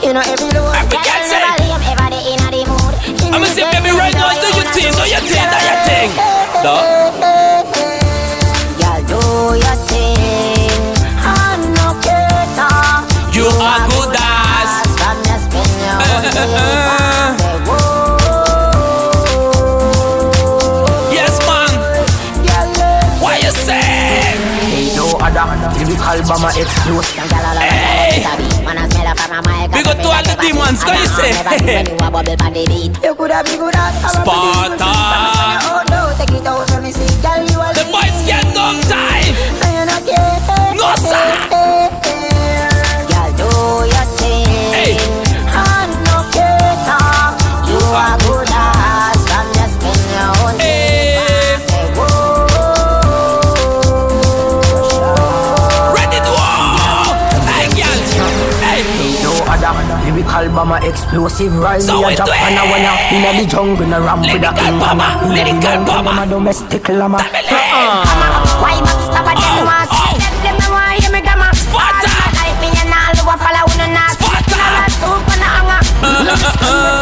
[0.00, 0.72] You know every low.
[0.72, 1.44] Every girl say.
[1.44, 3.36] ever they in a the mood.
[3.36, 6.08] I'ma say, baby, right now, do your thing, do your thing, do your thing.
[6.64, 6.72] No?
[8.80, 9.20] Girl, do
[9.60, 10.88] your thing.
[11.20, 12.80] I'm no cater.
[13.36, 14.88] You are good ass.
[14.96, 16.87] Come and spend your
[26.08, 27.04] album a explode.
[27.04, 28.24] Hey!
[29.72, 31.00] We got to all the demons, can eh?
[31.04, 31.32] you say?
[34.08, 34.92] Sparta.
[37.76, 39.34] The boys get no time.
[40.76, 41.87] No, sir.
[60.18, 61.80] lyrical bomber, explosive rhyme.
[61.80, 64.78] So we a drop on a wanna inna the jungle, no ram with a king
[64.78, 67.18] bomber, lyrical bomber, a domestic llama.
[67.22, 68.02] Uh-uh.
[68.58, 69.90] Why not stop at them ones?
[70.42, 71.54] Them Them want hear me grammar.
[71.54, 74.10] Sparta, like me and all who follow who no not.
[74.18, 75.80] Sparta, soup on a hanger.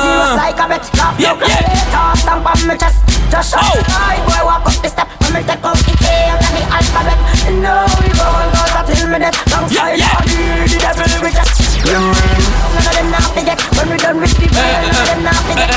[0.05, 0.85] Serious like a bet.
[1.17, 1.93] Yeah, yeah.
[1.93, 3.01] Toss stamp on me chest.
[3.33, 5.09] Just show shout, I boy walk up the step.
[5.25, 9.09] When me take off the K of the alphabet, And now we roll out till
[9.09, 9.41] me death.
[9.51, 10.69] Long side, yeah, yeah.
[10.69, 12.46] the devil reject
[13.87, 14.83] when we done with the brain.
[14.83, 15.71] None of them not forget.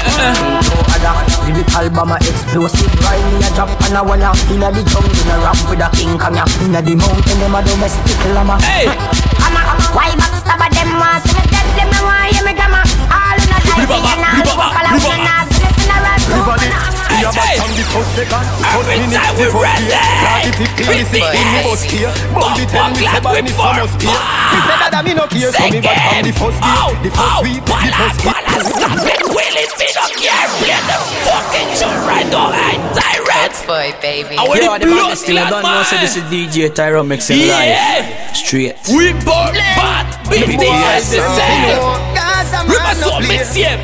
[0.99, 1.13] No
[1.45, 2.89] lyrical bomber explosive.
[3.05, 6.17] Rhyme me a drop and a wanna inna the jungle, inna rap with a king
[6.17, 6.45] kong ya.
[6.65, 8.57] Inna the mountain, them a domestic llama.
[8.65, 8.89] Hey,
[9.37, 11.67] come on, why backstab a them want see me dead?
[11.77, 12.81] Them no want hear me drama.
[13.13, 15.93] All in a life, me and all the buffalo, me and all see me in
[15.93, 16.19] a rat.
[16.29, 20.03] Everybody, we are back from the first second, the first minute, the first year.
[20.23, 22.11] Now the 15, the 16, me bust here.
[22.33, 24.13] But the 10, me say by me so must here.
[24.13, 27.09] Me say that I me no care, so me back from the first day, the
[27.11, 28.37] first week, the first year.
[28.59, 30.47] Stop it, Willie, me don't care.
[30.59, 33.57] Play the fucking tune right now, hey, direct.
[33.67, 34.35] boy, baby.
[34.37, 35.83] I want Yeah, the the man blood is still I don't know.
[35.83, 37.55] So this is DJ Tyro mixing Yeah.
[37.55, 38.75] live straight.
[38.91, 41.35] We born bad, we the Yes, the sir.
[41.35, 41.79] same.
[42.15, 43.37] Gaza We man must no all play.
[43.37, 43.79] be same.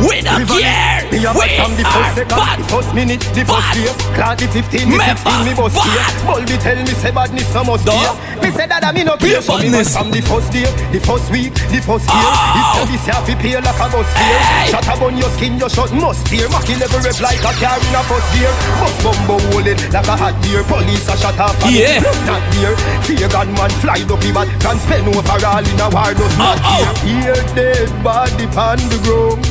[0.00, 1.04] We don't care.
[1.12, 2.56] Me a We back from the are first second, bad.
[2.60, 3.76] the first minute, the first Bad.
[3.76, 3.92] year.
[4.16, 5.72] Clad the 15, the Me 16, me bad.
[5.76, 6.08] here.
[6.24, 8.14] Bulby tell me say badness no must here.
[8.40, 9.92] Me say that I me no care, so me badness.
[9.92, 12.30] from the first day, the first week, the first year.
[12.32, 12.56] Oh.
[12.56, 14.40] If you this year fi pay like a bus fare.
[14.72, 16.48] Shut up on your skin, your shot must tear.
[16.48, 18.52] Maki level rep like a car in a first gear.
[18.80, 20.62] Bust bumbo holding like a hot deer.
[20.64, 22.00] Police a shut and Yeah.
[22.24, 22.76] not there.
[23.04, 26.70] Fear gunman fly up the bat, can spend overall in a war does not Oh,
[26.72, 27.04] oh.
[27.04, 27.34] here.
[27.34, 29.44] Here dead body on the ground.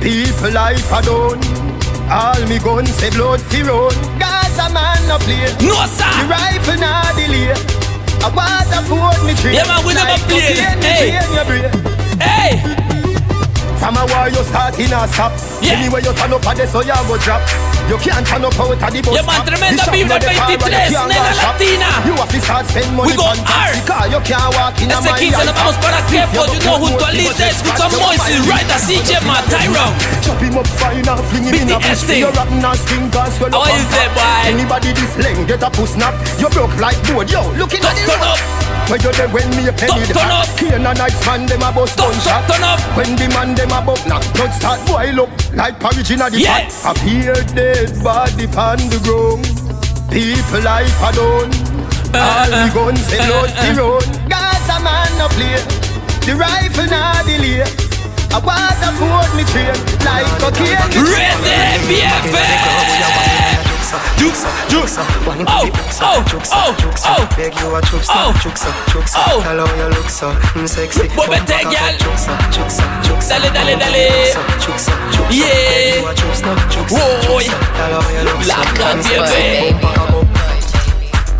[0.00, 1.40] People life alone.
[2.10, 3.92] All me guns say blood fi run.
[4.18, 5.44] Gaza man no play.
[5.60, 6.26] No, The sir.
[6.26, 7.52] rifle nah delay.
[8.22, 8.28] I
[8.72, 9.54] to put me tree.
[9.54, 10.56] Yeah, man, we never play.
[10.80, 11.20] Hey.
[12.20, 12.52] Hey,
[13.80, 15.32] From a war you start in a stop.
[15.64, 15.80] Yeah.
[15.80, 17.40] Anyway you turn up a so you go drop.
[17.88, 20.62] You can't turn up out of the bus Yeah, man, tremenda vibra no dey forward,
[20.62, 21.88] 23, you can't nena latina.
[22.06, 24.04] You have to start spend money on taxi car.
[24.06, 27.10] You can't walk in a Ese 15 nos vamos para Kepo, you know, junto a
[27.10, 29.86] Lites, with some Moises, right, a CJ, man, Tyro.
[30.22, 32.04] Chop him up fine and fling him in a bush.
[32.04, 32.20] BTS.
[32.20, 34.10] You rotten and stink and swell How up and fat.
[34.14, 34.54] boy?
[34.54, 36.14] Anybody this length get a puss snap.
[36.38, 37.26] You broke like board.
[37.32, 38.38] Yo, looking at the road.
[38.90, 40.46] Where you there when me a penny Turn- up.
[40.58, 42.42] Cane a nice man them a bust gunshot.
[42.50, 42.78] turn up.
[42.98, 46.40] When the man them a buck knock, blood start boil up like porridge inna the
[46.40, 46.82] Yes.
[46.82, 46.96] pot.
[46.96, 49.46] Appear dead body pon the ground.
[50.10, 51.52] People life a done.
[52.12, 54.02] Uh, All the uh, guns say blood fi run.
[54.28, 55.58] Gaza man no play.
[56.26, 57.62] The rifle nah delay.
[58.32, 59.74] I want to put me train
[60.06, 60.78] like cocaine.
[61.02, 63.69] Ready, BFF.
[64.16, 64.96] Jukes, jukes.
[64.98, 65.02] Oh,
[66.02, 66.74] oh, oh,
[67.06, 67.28] oh.
[67.36, 68.32] Beg you a chuksa, Oh.
[68.42, 69.18] chuksa, chuksa.
[69.18, 69.42] Oh.
[69.42, 71.08] Tell how you look so mm, sexy.
[71.18, 71.94] Muévete, Bumper girl.
[71.98, 73.28] Chuksa, chuksa, chuksa.
[73.28, 74.30] Dale, dale, dale.
[74.30, 75.34] Chuksa, chuksa, chuksa.
[75.34, 75.46] Yeah.
[75.50, 77.40] Beg you a chuksa, chuksa, Whoa.
[77.40, 77.56] chuksa.
[77.74, 79.34] Tell how you look so Black and sexy.
[79.34, 79.78] baby.
[79.82, 80.30] Bumper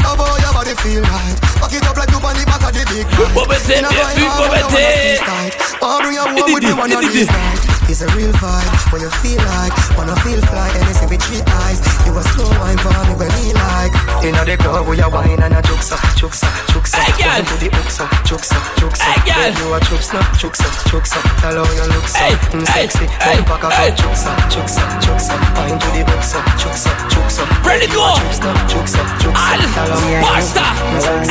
[0.02, 1.36] Love how your body feel right.
[1.60, 3.30] Back it up like you on the back of the big bike.
[3.36, 4.90] Muévete, In a baby, going hard, you wanna muévete.
[4.98, 5.54] see tight.
[5.80, 7.79] Wanna bring you home with me one of these nights.
[7.90, 11.42] It's a real vibe, what you feel like Wanna feel fly, and it's with three
[11.66, 13.90] eyes You a slow wine for me when me like
[14.22, 17.00] Inna the club we a wine and a chuksa, chuksa, chuksa.
[17.02, 17.40] Hey, girl.
[17.40, 19.00] Come to the uksa, chuksa, chuksa.
[19.02, 19.50] Hey, girl.
[19.58, 21.18] You a chuksa, chuksa, chuksa.
[21.40, 23.06] Tell how you look so Hey, mm, hey, sexy.
[23.08, 23.88] hey, Bumper cock hey.
[23.90, 25.34] up, chuksa, chuksa, chuksa.
[25.56, 27.42] Wine to the uksa, chuksa, chuksa.
[27.64, 28.12] Ready to go.
[28.20, 29.40] Chuksa, chuksa, chuksa.
[29.40, 30.64] Al Tell how you Pasta.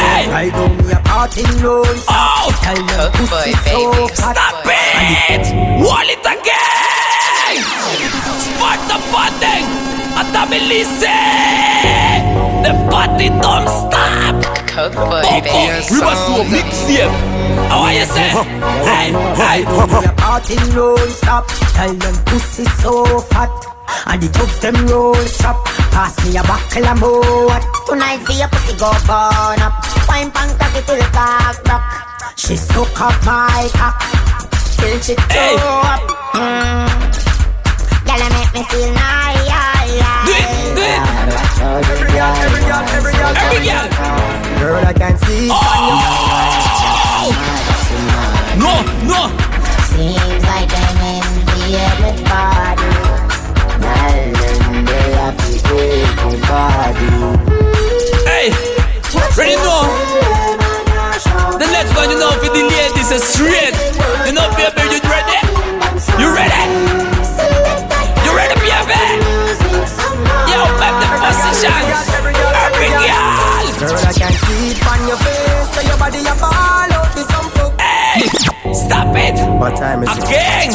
[0.02, 0.26] Hey.
[0.34, 1.86] Right now me a party alone.
[2.10, 4.34] Oh, Tell them Cook boy, pussy so hot.
[4.34, 5.46] stop it.
[5.86, 6.49] Wall it again.
[8.46, 9.66] Start the funding.
[10.20, 11.16] Atabilise.
[12.64, 14.36] The party don't stop.
[14.68, 15.50] Coke boy, Oh, baby.
[15.92, 17.16] We must do a mixtape.
[17.70, 18.30] How are you say?
[18.86, 19.60] Hey, hey.
[19.66, 21.48] Me a party non stop.
[21.76, 23.50] Tell them pussy so fat.
[24.06, 25.66] And the dogs them roll stop.
[25.92, 27.60] Pass me a buckle of more.
[27.88, 29.74] Tonight see your pussy go burn up.
[30.08, 31.84] Wine pan cocky till cock rock.
[32.38, 34.29] She suck up my cock.
[34.80, 35.56] Till she Hey.
[35.58, 36.02] throw up.
[36.34, 36.88] Mm.
[38.06, 39.38] Girl, you make me feel nice.
[40.26, 41.02] Do it, do it.
[41.62, 43.88] Every girl, every girl, every girl, Every girl.
[44.60, 45.50] Girl, I can see.
[45.52, 45.56] Oh.
[48.64, 48.74] No,
[49.12, 49.22] no.
[49.92, 52.88] Seems like I'm in the everybody.
[58.26, 58.52] Hey.
[59.38, 59.84] Ready now?
[61.58, 63.79] The next one, you know, for the ladies is straight.
[79.60, 80.24] What time is it?
[80.24, 80.72] Again.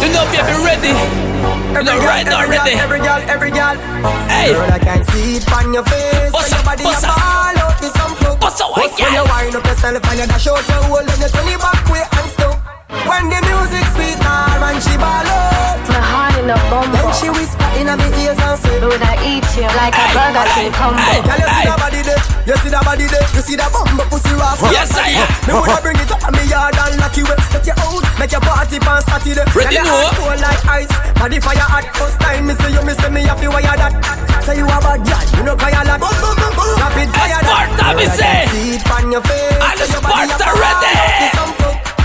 [0.00, 0.94] You know, baby, ready?
[1.76, 2.80] You know, right now, every girl, ready?
[2.80, 3.76] every girl, every girl.
[4.32, 4.52] Hey.
[4.56, 6.32] Girl, I can see it on your face.
[6.32, 7.20] What's so your up, body what's a up?
[7.20, 8.40] fall out with some fuck.
[8.40, 9.28] What's up, white When you girl?
[9.28, 12.00] wind up yourself and you dash out your hole and you turn it back way
[12.00, 12.17] and stuff.
[13.08, 15.80] When the music sweet her and she ball out.
[15.88, 16.92] My heart in a bumper.
[16.92, 20.44] Then she whisper in my ears and say, Would I eat you like a burger
[20.52, 21.00] hey, king combo?
[21.00, 21.20] hey.
[21.24, 22.22] Girl, you see the body there.
[22.48, 24.60] You see that body there, you see that bumbo pussy rough.
[24.72, 25.28] Yes, I am.
[25.44, 27.36] Me woulda bring it up on me yard and lock you up.
[27.52, 29.44] Get you out, make your party pan Saturday.
[29.52, 29.92] Ready, And no?
[29.92, 30.92] your heart cold like ice.
[31.20, 33.92] Body fire hot, first time me see you, me see me have to wire that.
[34.44, 36.00] Say you a bad girl, you know cry a lot.
[36.00, 37.44] Rapid fire that.
[37.44, 38.48] Sparta, me say.
[38.48, 39.60] See it on your face.
[39.60, 41.57] And the Say your Sparta ready.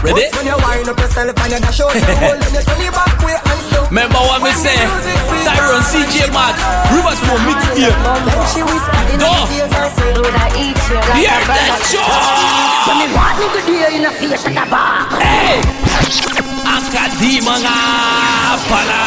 [0.04, 0.16] Fire, some folk.
[0.16, 0.28] Ready?
[0.36, 2.92] When you wind up yourself and you dash out your hole, then you turn it
[2.94, 3.84] back way and slow.
[3.88, 4.76] Remember what me say?
[5.48, 6.56] Tyron ZJ Mad,
[6.92, 7.96] Rivers for me here.
[9.20, 9.32] Go.
[11.16, 12.04] Hear that show.
[12.88, 15.08] When me want me good day in a face at the bar.
[15.22, 15.62] Hey,
[16.68, 17.78] Akadima nga
[18.68, 19.02] pala.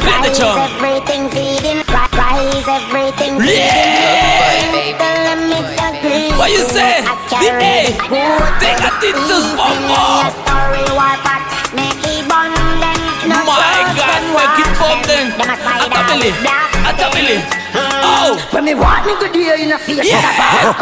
[0.00, 0.56] Play the Rise chunk.
[0.58, 4.39] everything feeding, ri- rise everything Yeah.
[6.40, 7.04] What you say?
[7.04, 7.92] The A.
[7.92, 9.52] the good Take a titus easy.
[9.60, 10.24] bombo.
[10.24, 11.44] A story war pot,
[11.76, 12.48] make it bun
[12.80, 13.28] them.
[13.28, 15.36] No My God, make it bun them.
[15.36, 15.52] A
[15.84, 16.32] Atabili.
[16.88, 17.36] Atabili.
[17.76, 18.40] Oh.
[18.56, 20.16] When me want me good day in a face Yeah.
[20.16, 20.80] at the bar.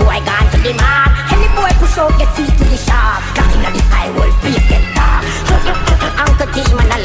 [0.00, 1.12] Boy gone to the mark.
[1.36, 3.20] Any boy push out get feet to the shark.
[3.36, 5.20] Cock inna the sky, world please get dark.
[6.24, 6.98] Uncle T man a.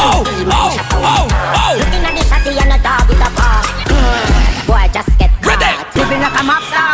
[0.00, 1.04] Oh, Neptune oh, shut down.
[1.04, 1.74] oh, oh.
[1.76, 3.60] Looking at the shotty and a dog with a paw.
[3.92, 5.17] Mm, Boy just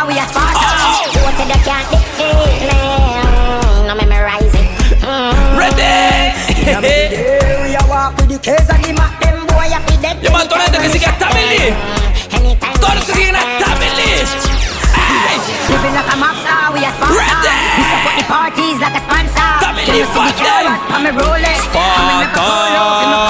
[0.05, 0.59] mob we a Sparta.
[0.61, 1.09] Oh, oh.
[1.13, 2.81] Go to the can't defeat me.
[3.25, 4.67] Mm, Now memorize it.
[5.01, 5.57] Mm.
[5.57, 6.33] Ready.
[6.65, 9.19] Hey, we a walk with the case and the Mac.
[9.21, 10.21] Them boy a fi dead.
[10.23, 11.73] Yo, man, tornate que sigue Atabili.
[12.33, 12.73] Anytime.
[12.79, 14.25] Todo que sigue Atabili.
[14.93, 15.37] Hey.
[15.69, 17.17] Living like a mob star, we a Sparta.
[17.17, 17.55] Ready.
[17.77, 19.49] We support the parties like a sponsor.
[19.61, 20.95] Family Can you see the fat carrot them.
[20.95, 21.57] on me Rolex?
[21.65, 23.24] Sparta.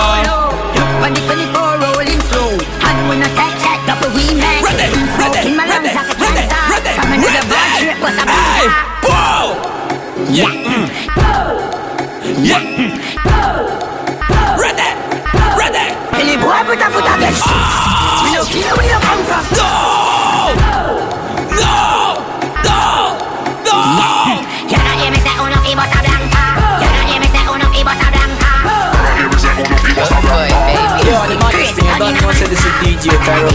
[33.05, 33.45] Me tell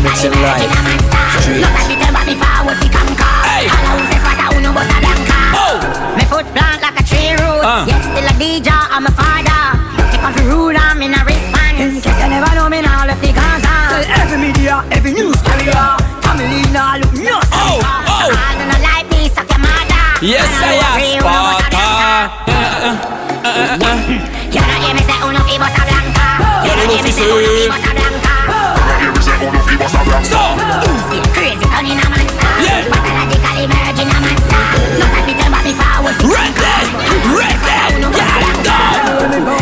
[2.23, 3.35] me forward fi conquer.
[3.43, 3.67] Hey.
[3.67, 5.39] All houses what a uno bossa blanca.
[5.59, 5.77] Oh.
[6.17, 7.63] Me foot plant like a tree root.
[7.67, 7.83] Uh.
[7.89, 9.63] Yet still a DJ, I'm a father.
[10.11, 11.83] Take off the rule, I'm in a wristband.
[11.83, 13.75] In case you never know me now, left the Gaza.
[13.91, 15.99] Tell every media, every news carrier.
[16.23, 17.83] Family now look no Oh.
[17.83, 18.31] Oh.
[18.31, 20.05] All do not like me, suck your mother.
[20.23, 22.31] Yes, I am free uno bossa blanca.
[23.51, 23.93] Sparta.
[24.55, 26.27] You don't hear me say oh, uno fi bossa blanca.
[26.63, 28.30] You don't hear me say uno fi bossa blanca.
[30.27, 30.43] So.
[30.91, 32.53] Easy, crazy, turn in a monster.
[32.67, 32.85] Yeah.
[32.91, 34.65] Pathologically virgin a monster.
[34.99, 36.17] Look at me tell me forward.
[36.27, 36.91] Ready.
[37.31, 38.03] Ready.
[38.11, 38.51] Yeah.
[38.67, 38.91] Go.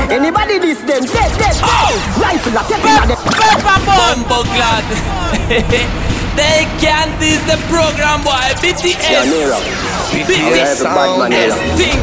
[0.09, 1.57] Anybody this them dead, dead, dead.
[1.63, 1.93] Oh.
[2.21, 3.21] Rifle a tapping at them.
[3.29, 4.85] Pepper Bumbo glad.
[6.39, 8.33] they can't tease the program, boy.
[8.59, 9.29] BTS.
[10.11, 10.85] BTS.
[10.85, 11.77] man, BTS Nero.
[11.77, 12.01] thing.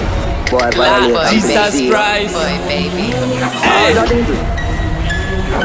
[0.51, 2.33] Boy, violate Jesus Christ.
[2.33, 3.11] Boy, baby.
[3.65, 4.64] Hey.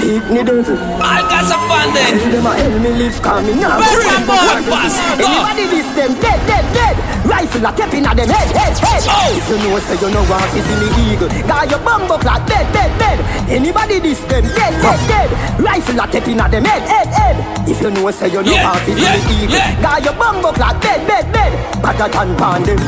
[0.01, 0.77] Beat me devil.
[1.01, 2.19] I got some fun then.
[2.19, 3.81] Tell them help me live coming now.
[3.81, 4.97] Free boy, pass.
[5.19, 5.27] Go.
[5.27, 7.20] Anybody this them dead, dead, dead.
[7.31, 9.03] Rifle a tapping at them head, head, head.
[9.07, 9.39] Oh.
[9.39, 12.43] If you know say you know want to see me eagle, got your bumbo clock
[12.47, 13.19] dead, dead, dead.
[13.49, 15.31] Anybody this them dead, dead, dead.
[15.63, 17.69] Rifle a tapping at them head, head, head.
[17.69, 20.81] If you know say you know want to see me eagle, got your bumbo clock
[20.83, 21.53] dead, dead, dead.
[21.81, 22.79] Better than pan them.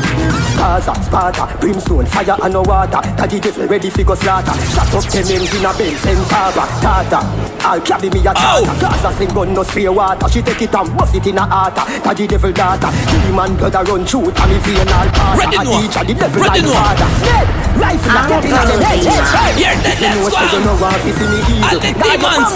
[0.59, 3.01] Gaza, Sparta, brimstone, fire and no water.
[3.17, 4.53] Taddy devil ready fi go slaughter.
[4.75, 7.19] Shut up ten names in a Benz and Tava, Tata.
[7.65, 8.63] I'll carry me a Oh.
[8.63, 8.79] charter.
[8.79, 10.27] Gaza sling gun no spray water.
[10.29, 11.75] She take it and bust it in a heart.
[12.03, 12.89] Taddy devil daughter.
[13.25, 14.31] Demon blood a run through.
[14.35, 15.37] Tommy vein all part.
[15.39, 15.79] Ready A now.
[15.81, 17.07] teacher the devil like father.
[17.23, 17.47] Dead.
[17.73, 19.53] Rifle a I'm tapping a at them head, head, head.
[19.57, 20.45] You're dead, If you let's go.
[20.53, 21.81] you know want to see me And eagle.
[21.81, 22.51] the demons.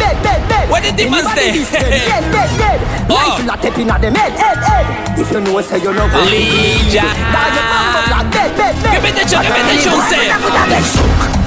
[0.00, 0.64] dead, dead, dead.
[0.72, 1.52] Where the demons Anybody there?
[1.52, 2.78] this them Dead, dead, dead.
[3.12, 3.16] Oh.
[3.20, 4.84] Rifle a tapping at them head, head, head.
[5.20, 7.04] If you know say you know want to see me Legion.
[7.04, 7.32] eagle.
[7.36, 8.92] Got your bumbo clock dead, dead, dead.
[8.96, 10.24] Give me the tune, give me the tune, say.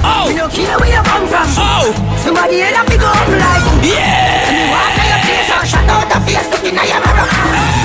[0.06, 0.30] Oh.
[0.30, 1.46] We don't care where you come from.
[1.58, 1.90] Oh.
[2.22, 3.64] Somebody have to go up like.
[3.82, 4.46] Yeah.
[4.54, 7.26] Me walk to your place and shut out the face looking at your mirror.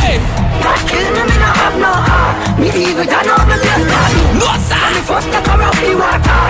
[0.05, 0.17] Hey.
[0.61, 1.30] God kill me,
[2.61, 4.13] Me evil done all feel God.
[4.37, 4.77] No, sir.
[4.77, 6.45] When me first her off the water.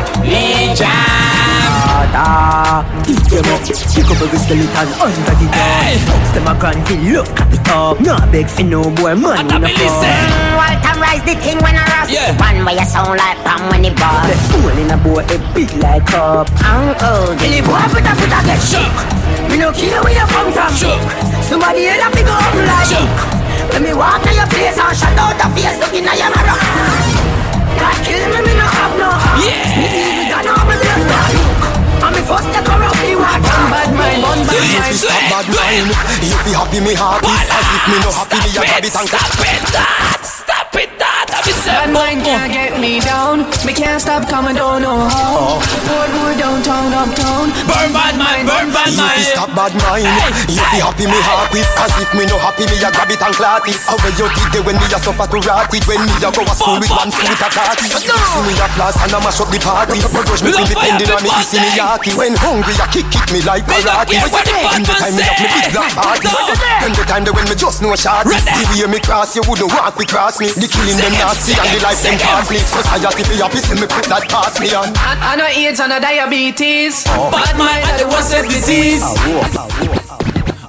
[1.87, 5.79] Father, beat them up, pick up every skeleton under the door.
[5.79, 5.95] Hey.
[6.35, 6.83] Them a grand
[7.15, 7.95] look at it up.
[8.03, 10.03] No beg for no boy, man, we no fall.
[10.59, 12.11] Walter rise the thing when I rust.
[12.11, 12.35] Yeah.
[12.35, 15.71] One way you sound like Pam when he The fool in a boy, a big
[15.79, 16.51] like cup.
[16.59, 18.95] Uncle, Dilly boy put a foot against Shook.
[19.47, 20.75] Me no care where you come from.
[20.75, 20.99] Shook.
[21.47, 22.87] Somebody else to go up like.
[22.91, 23.39] Shook.
[23.71, 26.57] When me walk your place and shut out the face looking at your mirror.
[27.77, 29.37] God kill me, me no have no heart.
[29.45, 29.77] Yeah.
[29.77, 31.33] Me evil done all me feel God.
[32.01, 33.57] And me first take her off the water.
[33.69, 34.97] Bad mind, bad mind.
[34.97, 35.93] Stop bad mind.
[36.25, 37.29] If you happy, me happy.
[37.29, 40.25] As if me no happy, me a grab it and Stop it, that.
[40.25, 40.30] Stop it,
[41.71, 41.87] that.
[41.87, 43.47] I Bad mind can't get me down.
[43.65, 44.77] Me can't stop coming, oh.
[44.77, 45.57] don't know how.
[45.87, 47.49] Board, board, downtown, uptown.
[47.65, 49.25] Burn bad mind, burn bad If you mind.
[49.31, 50.05] stop bad mind,
[50.45, 51.61] if you happy, me happy.
[51.79, 53.79] As if me no happy, me a grab it and clot it.
[53.87, 55.83] How well you did there when me a suffer to rot it.
[55.87, 57.87] When me a go a school with one foot a party.
[57.87, 59.97] See me a class and I mash up the party.
[60.11, 62.11] But rush me Love feel fire depending to on me, see me yaki.
[62.13, 64.21] When hungry, I kick kick me like Me don't karate.
[64.21, 66.27] care what the In the bad time man me up me big black party.
[66.29, 66.53] No.
[66.83, 68.27] When the time there when me just know shot.
[68.27, 68.43] Ready.
[68.43, 70.51] The way me cross, you wouldn't walk we cross me.
[70.51, 72.25] The killing them Second, nasty and the life them second.
[72.25, 72.57] costly.
[72.59, 74.89] Society be happy, see me put that past me on.
[74.97, 77.05] I know AIDS and a diabetes.
[77.13, 77.29] Oh.
[77.31, 79.01] Bad mind, that the worst disease.
[79.05, 79.15] Ah,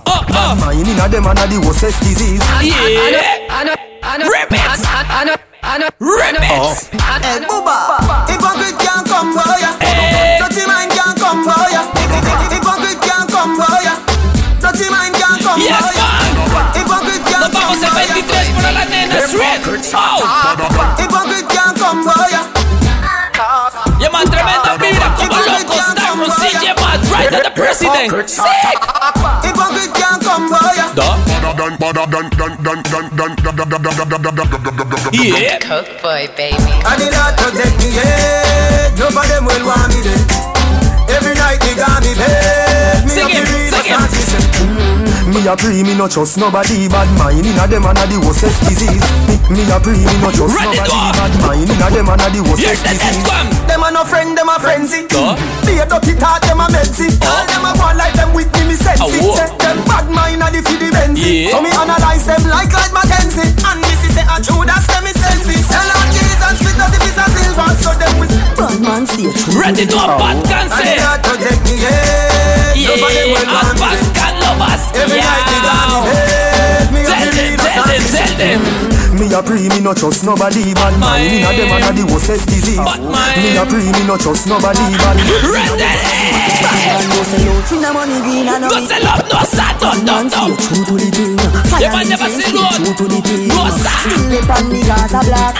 [0.06, 0.54] oh, oh.
[0.60, 2.42] Mine in a them and a the worstest disease.
[2.60, 2.76] Yeah.
[3.48, 4.60] I know, I know, Rip it.
[4.60, 6.44] I know, I know, Rip it.
[6.50, 6.76] Oh.
[7.00, 7.48] I know.
[7.48, 7.76] Booba,
[8.28, 9.70] hypocrite can't come by ya.
[9.80, 10.36] Hey.
[10.40, 11.82] Dirty mind can't come by ya.
[12.52, 13.94] Hypocrite can't come by ya.
[14.60, 16.04] Dirty mind can't come Yes, by ya.
[16.04, 16.64] man.
[16.76, 17.11] Hypocrite
[17.42, 18.14] Nos can't vamos come el by ya.
[18.14, 19.66] 23 para la nena Street.
[19.94, 20.22] Oh.
[20.96, 22.46] Hypocrite can't come by ya.
[23.98, 25.74] Yeah, man, tremenda vida como loco.
[25.74, 28.30] Start from ZJ Mad, right to the president.
[28.30, 28.78] Sick.
[29.42, 30.86] Hypocrite can't come by ya.
[35.10, 35.58] Yeah.
[35.66, 36.54] Coke boy, baby.
[36.86, 38.94] And the Lord protect me, yeah.
[38.94, 40.22] None of them will want me dead.
[41.10, 43.02] Every night they got me bed.
[43.02, 44.41] Me Sing up it, the read sing it.
[44.62, 45.22] A song, she say.
[45.32, 48.18] Me a pre, me no trust nobody Bad mind in a them and a the
[48.20, 50.98] worstest disease Me, me a pre, me no trust Ready, nobody go.
[51.14, 53.48] Bad mind in a them and a the Here's worstest the next disease one.
[53.70, 55.06] Them a no friend, them a frenzy.
[55.06, 55.38] Duh.
[55.64, 57.08] Be a dirty talk, them a messy.
[57.22, 59.22] All them a want like them with me, me sense it.
[59.62, 61.46] them bad mind a the fi the Benzy.
[61.46, 61.54] Yeah.
[61.54, 63.50] So me analyze them like like Mackenzie.
[63.62, 65.62] And this is a Judas, them me selfie.
[65.70, 67.70] Tell on Jesus, split out the piece of silver.
[67.78, 69.54] So them with bad man stay true.
[69.54, 71.70] Ready to a bad And can the protect eh.
[71.70, 72.01] me, yeah.
[78.42, 79.02] Them, she tell say, them.
[79.12, 82.04] Me a pre, me no trust nobody Bad mind in a them and a the
[82.10, 85.20] worstest disease Me a pre, me no trust nobody Bad
[85.52, 85.68] Ready.
[87.12, 90.12] Go sell out in the money green and Go sell up, no sir, no, no,
[90.16, 90.32] Man no.
[90.32, 91.36] stay true to the thing
[91.76, 92.72] Yeah, man, Fire never incense, say stay no.
[92.72, 93.96] true to the thing No, sir.
[94.00, 95.54] Still it on the Gaza black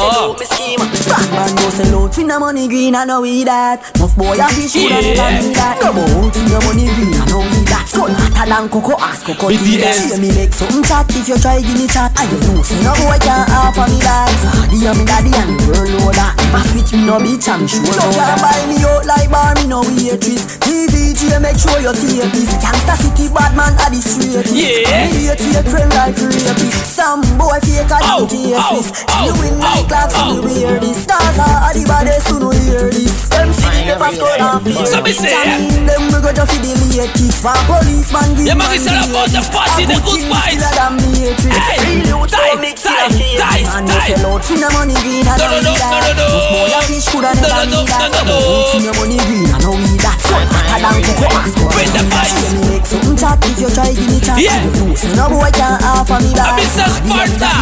[0.00, 0.36] Oh.
[0.36, 4.16] Bad oh, man go sell out in the money green and know we that Enough
[4.16, 5.14] boy a fish shoulda Yeah.
[5.14, 7.55] never need that Come out in the money green and know we
[7.86, 10.10] Sun hotter than cocoa ass cocoa BTS.
[10.10, 12.10] Say me make something chat if you try give me chat.
[12.18, 14.26] And you know say no boy can't offer me that.
[14.66, 16.34] Daddy and me daddy and the world that.
[16.36, 18.42] Never switch me no bitch me sure know that.
[18.42, 20.58] buy me out like bar me no waitress.
[20.66, 25.06] TVG make sure you take this Gangsta city bad man at the straightest Yeah.
[25.06, 26.90] Me hate fake friend like rapist.
[26.90, 30.26] Some boy fake a Ow, donkey ow, face ow, You win ow, like clocks ow.
[30.26, 31.06] and you wear this.
[31.06, 34.86] Gaza are the baddest who no hear this Them see the paper skull and fear
[34.88, 38.46] So me say, Jamming them we go just see the late kicks For policeman give
[38.48, 40.56] Yeah, man, man we about the party, the good vibes.
[40.56, 43.74] Still a damn matrix Hey, Real youth so tight, mix tight, in a tight, face
[43.76, 44.08] And you tight.
[44.16, 46.12] sell out in the money green and No, no, know no, we no, that no,
[46.16, 46.26] no.
[46.26, 48.36] Most boy a fish coulda No, never no, no, need that no, no, no.
[48.36, 51.92] Out in the money green and know we that Sun hotter than cocoa ass Bring
[51.92, 52.32] the vibes.
[52.32, 54.58] Say me make something chat if you try give me chat Yeah.
[54.64, 56.88] You know say no boy can't offer me that I'm Mr.
[56.88, 57.52] Sparta.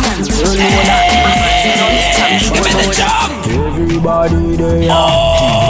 [0.54, 3.28] Hey, give me the job.
[3.44, 5.63] Everybody there Oh.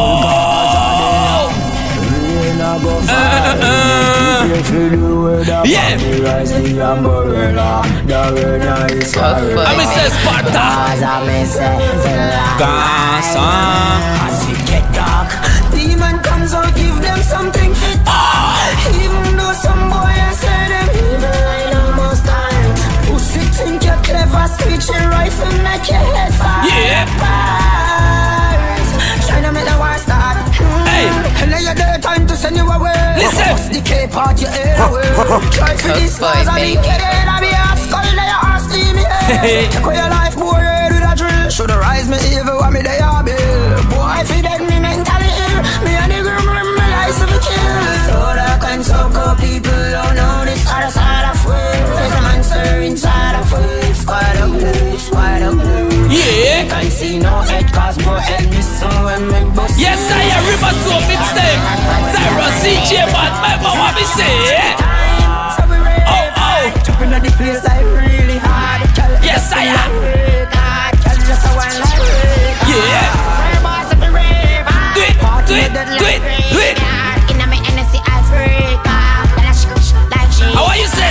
[5.25, 5.97] Yeah.
[9.67, 10.11] I'm Mr.
[10.11, 10.67] Sparta.
[12.59, 13.75] Gaza.
[14.35, 14.54] Demon
[35.15, 37.31] Try for this cause I be dead.
[37.31, 40.59] I be a skull, they are ass, leave me Take your life, boy,
[40.91, 41.47] with a drill.
[41.55, 43.39] Shoulda rise me evil, want me are bill.
[43.95, 45.63] Boy, if you dead, me mentally ill.
[45.87, 47.79] Me and the grim, rim, me of a kill.
[48.11, 51.87] So dark and so cold, people don't know this other of world.
[51.95, 53.95] There's a monster inside of world.
[53.95, 56.11] Squad of blue, squad of blue.
[56.11, 56.67] Yeah.
[56.67, 59.79] Can't see no head, cause more head missing when we bust.
[59.79, 61.63] Yes, I am River Soap mixtape.
[62.19, 64.59] Tyra ZJ Mad, remember what me say?
[64.59, 64.74] Eh?
[67.15, 68.83] The place like really hard.
[68.99, 69.91] Girl, Yes, I am.
[71.01, 72.03] Girl, just a one like.
[72.69, 73.07] Yeah.
[73.39, 74.67] Rave boss if you rave.
[74.93, 75.15] Do it,
[75.47, 76.21] do it, do it,
[76.53, 76.77] do it.
[77.31, 78.83] Inna me Hennessy, I freak.
[79.39, 80.45] Then I shake, shake like she.
[80.53, 81.09] How are you say?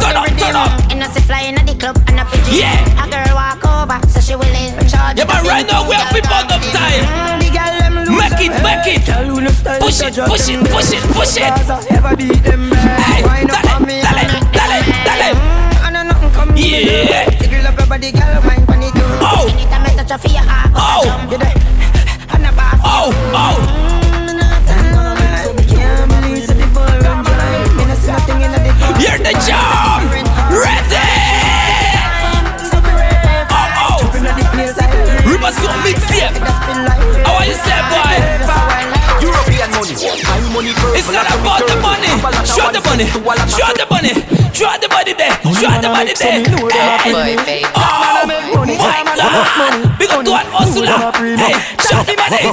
[0.00, 0.72] Turn up, turn up.
[1.00, 2.54] Us flying at the club and a pigeon.
[2.64, 3.04] Yeah.
[3.04, 4.72] A girl walk over, so she willing.
[5.16, 7.39] Yeah, man, right now we have people up time.
[8.40, 9.04] Back it, back it.
[9.82, 11.42] Push it, push it, push it, push it.
[13.04, 13.36] Hey, oh.
[19.22, 19.44] Oh.
[21.12, 21.28] oh.
[21.32, 21.50] oh.
[22.82, 23.12] Oh.
[23.12, 23.30] Oh.
[23.32, 23.76] Oh
[36.86, 36.99] oh.
[37.40, 38.20] How are you say, boy?
[39.24, 39.96] European money,
[40.28, 42.12] my money It's not about the money.
[42.44, 43.06] Show the money.
[43.48, 44.12] Show the money.
[44.52, 45.32] Show the money there.
[45.56, 46.44] Show the money there.
[47.00, 47.64] Hey.
[47.64, 47.80] Oh
[48.20, 48.44] my
[49.16, 49.96] God.
[49.98, 51.00] Big up to an hustler.
[51.40, 52.44] Hey, show the money.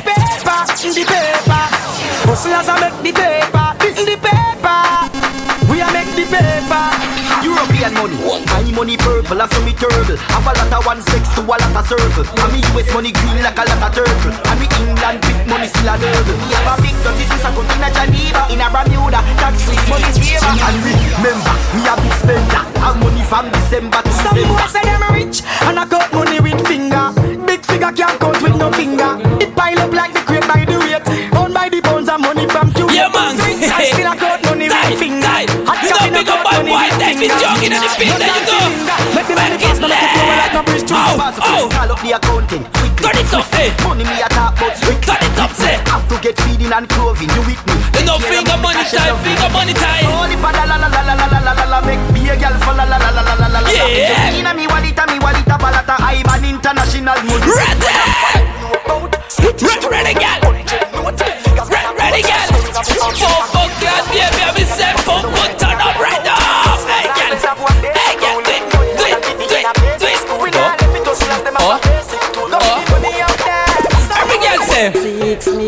[8.77, 10.17] Money purple, I saw me turtle.
[10.29, 12.25] Have a lot of one sex to a lot of circle.
[12.29, 14.31] And me US money green like a lot of turtle.
[14.31, 16.37] And me England big money still a nurgle.
[16.45, 19.81] We have a big dirty sister come in a Geneva, in a Bermuda, tax free
[19.89, 20.45] money favor.
[20.45, 22.61] And we remember, we a big spender.
[22.85, 24.53] Our money from December to Some December.
[24.61, 27.09] boys say them rich and I cut money with finger.
[27.49, 29.17] Big figure can't count with no finger.
[29.41, 31.03] It pile up like the crate by the weight.
[31.33, 32.93] Owned by the pounds of money from Cuba.
[32.93, 33.33] Yeah, man.
[33.41, 35.25] I still I cut money Tight, with finger.
[35.25, 35.49] tight.
[35.67, 37.65] Hot You coffee know, no big up cut my money boy, with David finger.
[37.65, 37.89] in the
[41.07, 41.69] Oh, oh.
[41.71, 42.63] Call up the accounting.
[42.75, 43.03] quickly.
[43.07, 43.71] Turn it up, hey.
[43.83, 45.07] Money me a talk about strictly.
[45.07, 45.75] Turn it up, say.
[45.87, 47.29] Have to get feeding and clothing.
[47.31, 47.75] You with me?
[47.95, 50.05] You know, finger money time, finger money time.
[50.11, 52.55] Only pa la la la la la la la la la Make be a girl
[52.59, 54.35] for la la la la la la la la Yeah.
[54.35, 57.15] Inna me wallet, me wallet, a balata I'm an international.
[57.15, 58.46] Ready,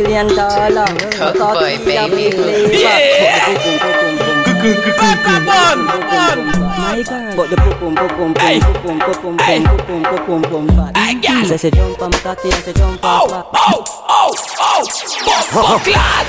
[0.09, 0.85] million dollar.
[1.11, 2.35] Cook boy, baby.
[2.77, 3.45] Yeah.
[5.49, 7.95] On, My girl, but the on
[15.85, 16.27] clad.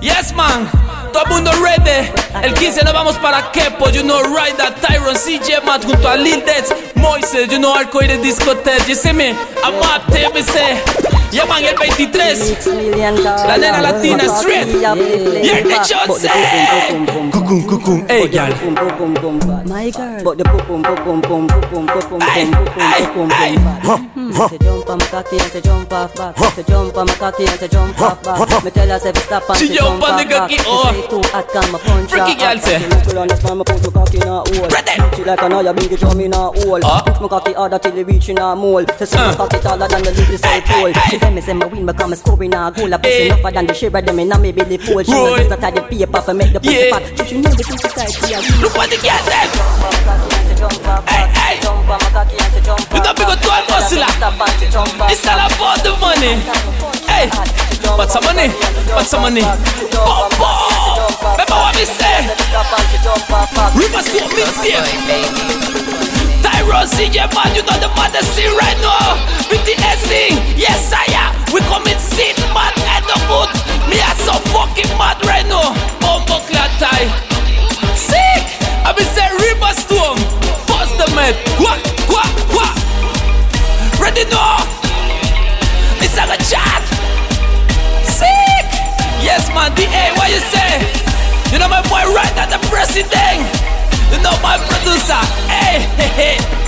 [0.00, 0.97] Yes, man.
[1.12, 2.10] Todo el mundo ready.
[2.42, 3.88] El 15 nos vamos para Kepo.
[3.90, 6.70] You know, right that Tyron CJ Matt junto a Lil Dex.
[6.96, 8.88] Moises, you know, Arcoiris Discotheque.
[8.88, 9.30] You see me?
[9.64, 10.82] I'm up there, me say.
[11.30, 12.66] Yeah, man, el 23.
[13.46, 14.30] La nena latina, the
[15.86, 16.30] Johnson.
[17.30, 18.06] Cucum, cucum.
[18.08, 18.48] Hey, girl.
[19.66, 22.50] My girl, but the pum pum pum pum pum pum pum pum pum
[23.14, 23.28] pum pum
[23.84, 26.36] pum Say jump on my cocky and say jump off back.
[26.54, 28.64] Say jump on my cocky and say jump off back.
[28.64, 30.38] Me tell her say stop and She say jump jump on off the back.
[30.38, 30.97] cocky, She oh.
[30.98, 32.78] Say too hot, can my punch Freaky girl say.
[32.78, 34.68] Me Look on the spine, me put my cocky in a hole.
[35.14, 36.80] She like an oil, bring it on me in a hole.
[36.80, 38.84] Push my cocky harder till it reach in a mole.
[38.98, 40.92] She say my cocky taller than the little South Pole.
[41.10, 42.92] She tell me say my win become a score in a goal.
[42.94, 43.30] I Hey.
[43.30, 45.02] enough than the shiver them in a me belly full.
[45.02, 45.22] She Roy.
[45.22, 47.02] will use that the paper for make the pussy fat.
[47.18, 48.12] She should know the pussy tight.
[48.12, 49.48] She a Look what the girl said.
[51.08, 51.54] Hey, hey.
[51.58, 54.10] You know, big up to a hustler.
[55.08, 56.42] It's all about the money.
[57.06, 58.48] Hey, what's some money?
[58.92, 59.40] What's some money?
[59.40, 60.78] Boom, boom.
[61.32, 62.28] Remember what we say?
[63.78, 64.82] River so mix here.
[66.42, 69.16] Tyron CJ man, you know the baddest thing right now.
[70.08, 71.34] Thing, yes I am.
[71.52, 73.50] We come in sin mad at the boot.
[73.90, 75.74] Me are so fucking mad right now.
[76.00, 77.08] Bumbo clad tie.
[77.94, 78.44] Sick.
[78.86, 80.16] I be say River Storm.
[80.64, 81.34] Bust the man.
[81.60, 81.80] What?
[82.08, 82.30] What?
[82.56, 82.72] What?
[84.00, 84.64] Ready now?
[86.00, 86.97] It's like a chat.
[89.28, 90.72] Yes man, DA, what you say?
[91.52, 93.44] You know my boy right at the president.
[94.10, 95.20] You know my producer.
[95.52, 96.67] Hey, hey, hey.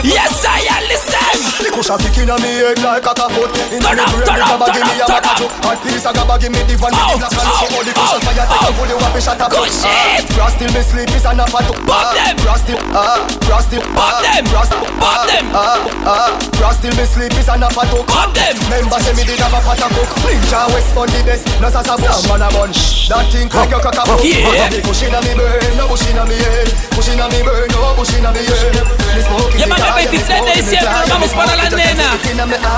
[0.00, 1.20] Yes, I am listen.
[1.60, 3.52] The cushion kick inna me head like a foot.
[3.52, 5.52] Turn up, turn up, turn me a up, turn up.
[5.60, 8.46] Hot piece of gabba give me the van, Oh, and oh, the oh, cushion fire
[8.48, 8.64] take oh.
[8.64, 10.24] a bully wap shot a Good shit.
[10.32, 12.32] Brass till me sleep is enough a Pop them.
[12.40, 14.44] Brass till, ah, brass till, Pop them.
[14.48, 15.44] brass, Pop them.
[15.52, 15.76] ah,
[16.08, 16.32] ah.
[16.56, 18.08] Brass till me sleep is enough a talk.
[18.08, 18.56] Pop them.
[18.72, 20.08] Remember say me did have a pot of cook.
[20.24, 22.24] Ninja West on the best, no sasa bush.
[22.24, 24.24] Man a bunch, that thing like your cock a book.
[24.24, 24.72] Yeah.
[24.80, 26.72] Push inna me brain, no push inna me head.
[26.96, 28.80] Push inna me brain, no push inna me head.
[29.12, 29.68] Me smoke it,
[29.98, 32.18] el fire, 23 me de diciembre, nos vamos para la nena.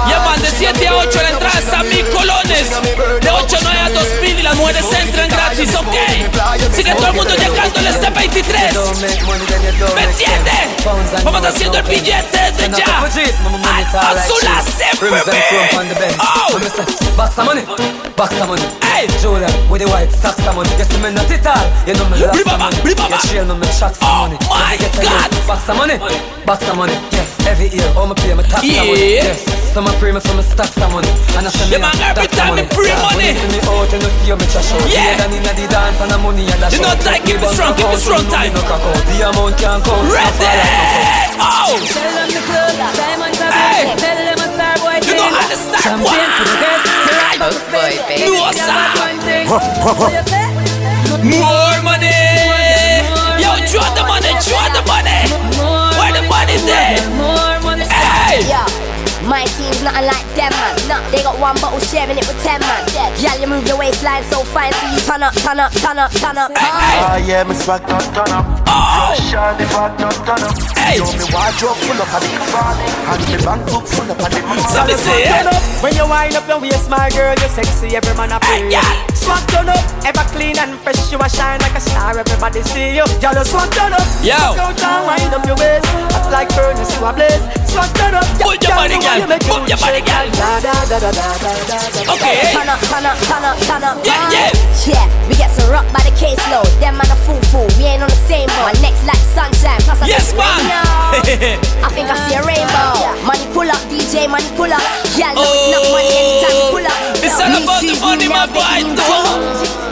[0.08, 2.70] Llaman de 7 a 8 la entrada a 1000 colones.
[3.20, 6.74] De 8 a 9 a 2000 y las mujeres entran gratis, ok.
[6.74, 8.74] Sigue todo el mundo llegando en este 23.
[11.24, 12.84] Vamos haciendo el billete desde ya.
[14.00, 15.08] Azula siempre.
[16.18, 16.58] Oh,
[17.16, 17.62] Box of money,
[18.16, 18.62] box of money.
[18.82, 19.06] Hey.
[19.20, 20.68] Julia with the white stacks of money.
[20.82, 21.66] See me not it all.
[21.86, 22.76] You know me Ribaba, money.
[22.86, 22.94] You
[23.28, 24.38] trail me me tracks of Oh money.
[24.48, 25.30] my get a God.
[25.46, 25.98] Box of money,
[26.46, 26.94] box of money.
[27.12, 27.31] Yeah.
[27.46, 28.86] Every year, all my pay, my tax yeah.
[28.86, 29.18] money.
[29.18, 29.44] Yes.
[29.72, 31.08] Some I pray me for my stocks and money.
[31.36, 33.16] And I say me man, every time me pray money.
[33.18, 34.84] When you see me out and you see me trash out.
[34.88, 35.16] Yeah.
[35.16, 36.76] Than inna the dance and the money and the show.
[36.76, 38.52] You know, time, keep it strong, keep it strong, time.
[38.52, 40.06] The amount can't count.
[40.12, 40.48] Ready.
[41.40, 41.76] Oh.
[41.82, 43.90] Tell them the club, diamonds are hey.
[43.96, 44.96] Tell them a star boy.
[45.02, 45.82] You know how to start.
[45.82, 46.84] Champion for the girls.
[47.42, 48.28] Oh boy, baby.
[48.30, 48.86] No, sir.
[51.26, 52.14] More money.
[53.40, 55.26] Yo, draw the money, draw the money.
[55.98, 57.00] Where the money there?
[58.40, 58.71] Yeah.
[59.32, 60.76] My team's nothing like them, man.
[60.92, 62.84] Nah, they got one bottle sharing it with ten, man.
[63.16, 66.12] Yeah, you move your waistline so fine, so you turn up, turn up, turn up,
[66.12, 66.52] turn up.
[66.52, 68.44] Ah, yeah, me swag not turn up.
[68.68, 70.52] Oh, sure, the bag not turn up.
[70.76, 74.40] Hey, yo, me wardrobe full of the money, and me bank book full of the
[74.44, 74.60] money.
[74.68, 75.48] Somebody say it.
[75.80, 77.96] When you wind up your waist, my girl, you're sexy.
[77.96, 78.68] Every man a pray.
[78.68, 78.84] Yeah.
[79.16, 81.08] Swag turn up, ever clean and fresh.
[81.08, 82.18] You a shine like a star.
[82.18, 83.08] Everybody see you.
[83.24, 84.04] Y'all just swag turn up.
[84.20, 84.36] Yo.
[84.60, 87.40] Go down, wind up your waist, hot like furnace to a blaze.
[87.72, 88.28] Swag turn up.
[88.36, 89.21] Put your body, girl.
[89.22, 89.38] Put
[89.70, 90.26] your body, girl.
[92.10, 92.34] Okay.
[92.50, 93.96] Turn up, turn up, turn up, turn up.
[94.02, 94.50] Yeah, yeah.
[94.82, 96.66] Yeah, we get some rock by the caseload.
[96.82, 97.70] Them man a fool fool.
[97.78, 98.74] We ain't on the same boat.
[98.74, 99.78] My neck's like sunshine.
[99.86, 100.74] Plus I Yes, think man.
[101.86, 102.98] I think I see a rainbow.
[103.22, 104.82] Money pull up, DJ, money pull up.
[105.14, 106.98] Yeah, know it's not money anytime we pull up.
[106.98, 108.82] Oh, it's all about the money, my boy.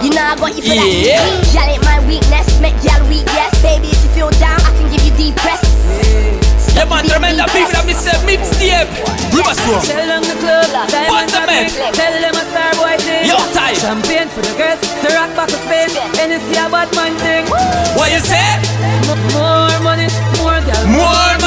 [0.02, 1.22] You know I got you for Yeah.
[1.22, 1.54] that.
[1.54, 2.58] Y'all ain't my weakness.
[2.58, 3.54] Make y'all weak, yes.
[3.62, 5.62] Baby, if you feel down, I can give you deep breath.
[6.74, 8.88] Yeah, man, tremenda people that me say mixtape.
[9.70, 11.70] Tell them the club, diamonds are big.
[11.94, 13.24] Tell them a star boy thing.
[13.30, 13.74] Yo, Ty.
[13.74, 15.90] Champagne for the girls, the rock back of Spain.
[16.18, 17.46] Hennessy a bad man thing.
[17.96, 18.58] What you say?
[19.06, 20.08] M- More money,
[20.42, 20.82] more girl.
[20.90, 21.38] More money.
[21.38, 21.39] More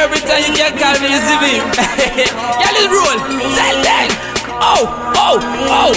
[0.00, 1.54] every time you get call me, you see me.
[2.60, 3.18] Yeah, let's roll.
[3.56, 4.08] Tell them.
[4.62, 4.84] Oh,
[5.16, 5.36] oh,
[5.68, 5.92] oh.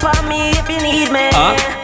[0.00, 1.28] Call on me if you need me.
[1.32, 1.77] Huh?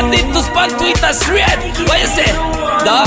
[0.00, 1.60] I did to spot Twitter straight.
[1.84, 2.32] What you say?
[2.88, 3.04] Duh.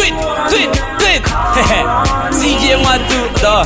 [0.00, 0.16] It,
[0.48, 1.24] do it.
[2.32, 3.64] CJ to, duh.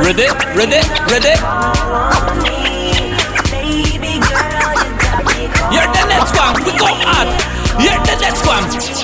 [0.00, 0.26] Ready,
[0.56, 0.80] ready,
[1.12, 1.34] ready.
[5.68, 6.56] You're the next one.
[6.64, 6.88] We go.
[7.84, 8.95] You're the next one.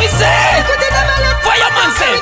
[0.00, 0.40] Me say.
[0.56, 2.14] Iniquity them a let Fireman say.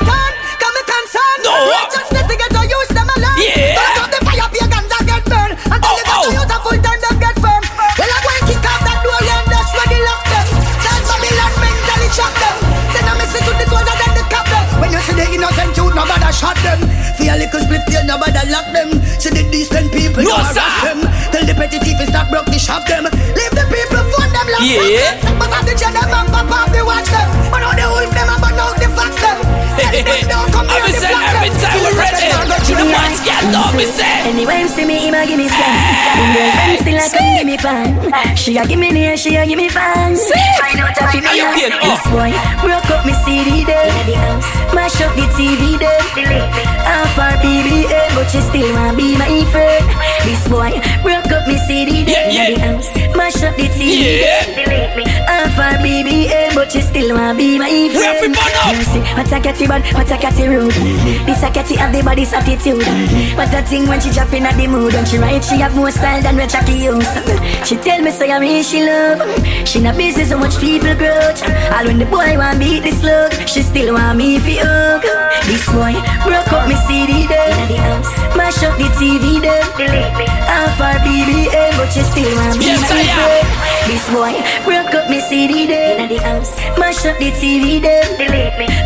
[0.59, 1.37] Come me concern.
[1.43, 1.53] No.
[1.71, 3.39] Righteousness they get to use them alone.
[3.39, 3.79] Yeah.
[3.79, 5.55] Don't out the fire, pagans a get burned.
[5.71, 6.37] Until Oh, you to oh.
[6.43, 7.63] use a full time, them get firm.
[7.97, 10.45] Well, I go and kick off that door, and that's where they lock them.
[10.83, 12.55] That's Babylon mentally shock them.
[12.91, 14.63] Send a message to the soldier, then the captain.
[14.83, 16.79] When you see the innocent youth, nobody shot them.
[17.15, 18.89] Feel a little split, feel nobody lock them.
[19.19, 20.99] See the decent people, No, harass them.
[21.31, 23.07] Tell the petty thief is stop broke, the shop them.
[24.59, 25.15] Yeah.
[25.39, 27.27] But as the gender man pop off, they watch them.
[27.79, 29.39] The wolf them, but now the fox them.
[29.79, 30.19] The the
[33.71, 34.27] the say.
[34.27, 35.63] Anyway, see me, him a give me still
[37.07, 37.95] come give me pan.
[38.35, 40.19] She a give me near, she a give me fans.
[40.59, 41.47] Find out if me a-?
[41.47, 41.55] Oh.
[41.87, 43.87] This boy broke up me CD there.
[44.75, 46.01] Mash up the TV there.
[46.83, 49.85] Half her BBA, but she still wanna be my friend.
[50.27, 52.29] This boy broke up me CD there.
[52.29, 52.81] Yeah, yeah.
[53.15, 54.45] Mash up the TV Yeah.
[54.55, 54.89] there.
[55.27, 58.33] Half her BBA, eh, but she still want be my We have friend.
[58.33, 58.75] to burn up.
[58.75, 60.73] You see, what a catty bad, what a catty rude.
[61.25, 62.83] This a catty have the body's attitude.
[63.37, 64.93] What a thing when she drop in at the mood.
[64.93, 67.07] When she ride, she have more style than what Jackie use.
[67.67, 69.21] She tell me say I mean she love.
[69.67, 71.41] She not busy so much people grudge.
[71.75, 75.03] All when the boy want beat the slug, she still want me fi hug.
[75.45, 75.93] This boy
[76.25, 78.01] broke up me CD there.
[78.35, 79.63] Mash up the TV there.
[80.49, 83.47] Half her BBA, eh, but she still want me Yes, my I am.
[83.47, 83.47] friend.
[83.89, 84.33] This boy
[84.67, 85.97] broke up me CD there.
[86.77, 88.03] Mash up the TV there.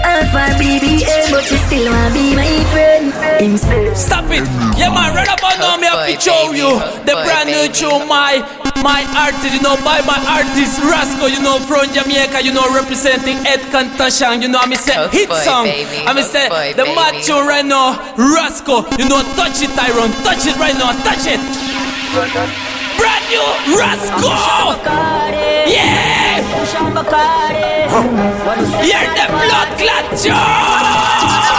[0.05, 3.11] Half her BBA, but you still wanna be my friend.
[3.41, 4.45] Him say, Stop it.
[4.79, 6.71] Yeah, man, right about now, me have to show you
[7.03, 8.39] the brand new tune, my
[8.83, 13.37] my artist, you know, by my artist Rasco, you know, from Jamaica, you know, representing
[13.47, 15.65] Ed Contashan, you know, I mean, say Oh, hit boy, song.
[15.65, 16.03] baby.
[16.07, 16.95] I mean, say boy, the baby.
[16.95, 21.27] mad tune right now, Rasco, you know, touch it, Tyron, touch it right now, touch
[21.27, 22.72] it.
[22.97, 24.29] Brand new Rasco.
[25.67, 26.41] Yeah.
[28.83, 31.53] Hear the blood clot joke.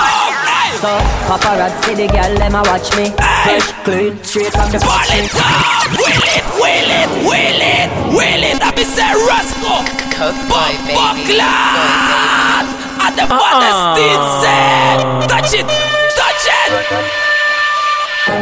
[0.83, 0.91] So
[1.29, 3.07] paparazzi the girl them a watch me.
[3.45, 5.21] Fresh, clean, straight from the factory
[6.01, 8.57] Will it, will it, will it, will it?
[8.63, 9.85] I be say Roscoe!
[10.95, 12.69] Buckland
[13.05, 14.97] And the baddest thing say
[15.29, 15.67] Touch it,
[16.17, 17.24] touch it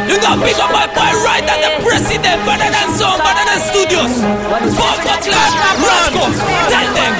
[0.07, 3.59] you know, big up my boy right at the president, better than song, better than
[3.63, 4.13] studios.
[4.75, 6.31] Fuck the clan, Roscoe.
[6.71, 7.13] Tell them,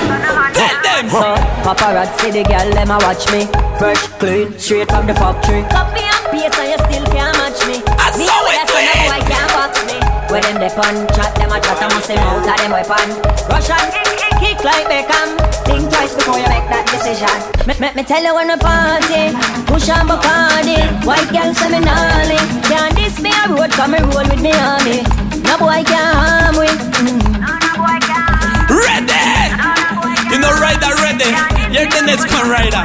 [0.53, 1.03] tell them.
[1.09, 1.29] So,
[1.63, 3.47] paparazzi, the girl, them a watch me.
[3.79, 5.63] Fresh, clean, straight from the factory.
[5.71, 7.77] Copy and paste and you still can't match me.
[7.99, 9.97] I me saw it, that's when a can't box me.
[10.31, 13.09] When them they pun, chat them a chat, I must say out of them weapon.
[13.49, 13.83] Russian,
[14.43, 15.39] kick like Beckham.
[15.63, 17.31] Think twice before you make that decision.
[17.63, 19.31] Me, me, me tell you when we party,
[19.63, 24.43] push on Bacardi White girl gnarly Can't this me a road, come and roll with
[24.43, 25.07] me army.
[25.47, 26.67] No boy can harm we.
[28.67, 29.23] Ready!
[30.27, 31.31] You know rider ready.
[31.71, 32.83] You're the next one rider.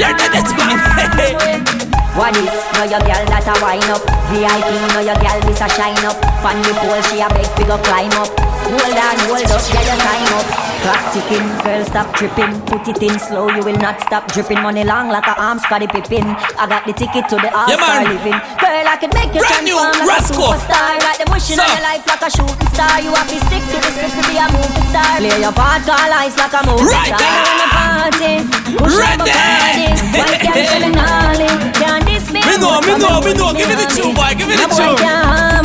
[0.00, 0.72] You're the next one
[2.16, 2.48] What is?
[2.72, 4.00] Know your girl that a wine up?
[4.32, 6.16] VIP, know your girl this a shine up.
[6.40, 9.98] Pan the pole, she a beg figure climb up Hold on, hold up, get your
[10.02, 10.46] time up.
[10.82, 12.52] Clock ticking, girl stop tripping.
[12.66, 14.60] Put it in slow, you will not stop dripping.
[14.62, 16.26] Money long like a arm Scottie Pippen.
[16.58, 18.34] I got the ticket to the all-star living.
[18.58, 20.50] Girl, I can make you Brand new like Rascal.
[20.50, 20.98] a superstar.
[21.02, 21.74] Like the mushing on Sir.
[21.78, 22.94] your life like a shooting star.
[23.02, 25.10] You have to stick to the script to be a movie star.
[25.22, 27.22] Play your part, call eyes like a movie Right star.
[27.22, 27.42] there.
[27.46, 28.34] When the party,
[28.78, 29.30] push on Ready.
[29.30, 32.54] Bacardi White girl say me gnarly Can't this me Me.
[32.54, 35.55] a know, me know, me know Give me the tune boy, give me the tune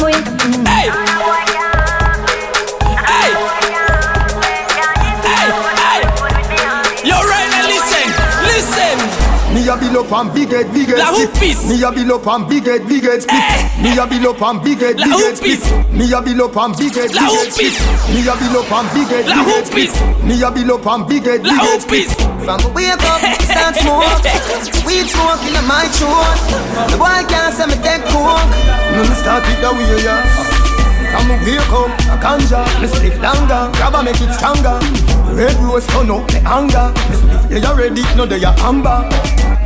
[9.72, 11.30] a bill up and big head, big head La split.
[11.32, 11.70] hoopis.
[11.70, 13.40] Me a bill up and big head, big head split.
[13.40, 13.82] Eh.
[13.82, 15.64] Me a bill up and big head, La big head split.
[15.96, 17.78] Me a bill up and big head, La big head split.
[18.12, 19.94] Me a bill up and big head, La big head split.
[20.28, 22.10] Me a bill up and big head, La big head split.
[22.44, 24.18] From the wake up, start smoke
[24.84, 26.42] Weed smoke in my throat
[26.90, 28.42] The boy can't say me take coke
[28.98, 30.18] Me me start it the way ya.
[31.14, 35.11] From me wake up, a ganja, me split longer, grab a make it stronger.
[35.32, 36.88] Red rose oh turn up me anger.
[37.10, 39.08] Me split they a ready, no they a amber.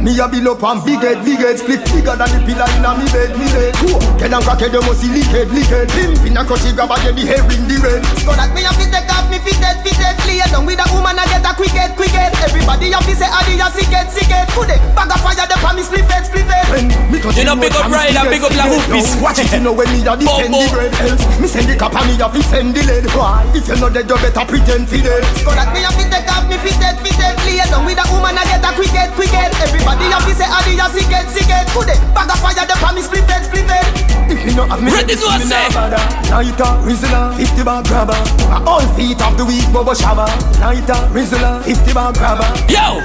[0.01, 2.93] Me a bill up and big head, big head split bigger than the pillar inna
[2.99, 3.73] me bed, me bed.
[4.19, 5.89] Get and crack head, you must see lick head, lick head.
[5.89, 8.05] Pimp in a crutchy, grab a get the hair in the red.
[8.21, 11.15] So that me have to take off me fitted, fitted Lay down with a woman
[11.15, 14.09] I get a quick head, quick head Everybody have to say adi a sick head,
[14.09, 17.17] sick head Put it, bag of fire, the me split head, split head When me
[17.21, 19.21] touch You know, big road up and me Ryder, big up the La head.
[19.21, 21.95] Watch it, you know when me a defend the bread Else, me send the cap
[21.95, 23.45] and me a fi send the lead Why?
[23.55, 26.27] If you know dead, you better pretend fi dead So that me have to take
[26.29, 29.31] off me fitted, fitted Lay down with a woman I get a quick head, quick
[29.31, 29.53] head.
[29.61, 31.67] Everybody have to say adi a sick head, sick head.
[31.71, 33.85] Put it, bag of fire, the me split head, split head.
[34.27, 35.55] If you know have me Ready to me say.
[35.55, 36.01] nah bother.
[36.33, 38.17] Lighter, Rizzler, 50 bar grabber.
[38.49, 40.25] A All feet of the week, Bobo Shabba
[40.59, 42.49] Lighter, Rizzler, 50 bar grabber.
[42.67, 42.99] Yo,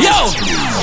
[0.00, 0.16] yo,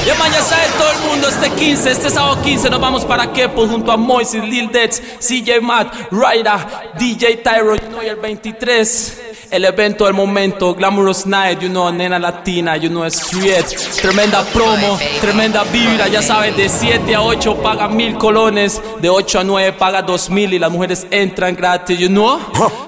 [0.05, 3.31] ya man, ya sabe todo el mundo este 15, este sábado 15 nos vamos para
[3.31, 9.65] Kepo junto a Moises, Lil Dets, CJ Matt, Ryder, DJ Tyro, y el 23, el
[9.65, 13.65] evento del momento, Glamorous Night, you know, nena latina, you know, street,
[14.01, 19.39] tremenda promo, tremenda vibra, ya sabes, de 7 a 8 paga mil colones, de 8
[19.39, 22.39] a 9 paga 2 mil y las mujeres entran gratis, you know.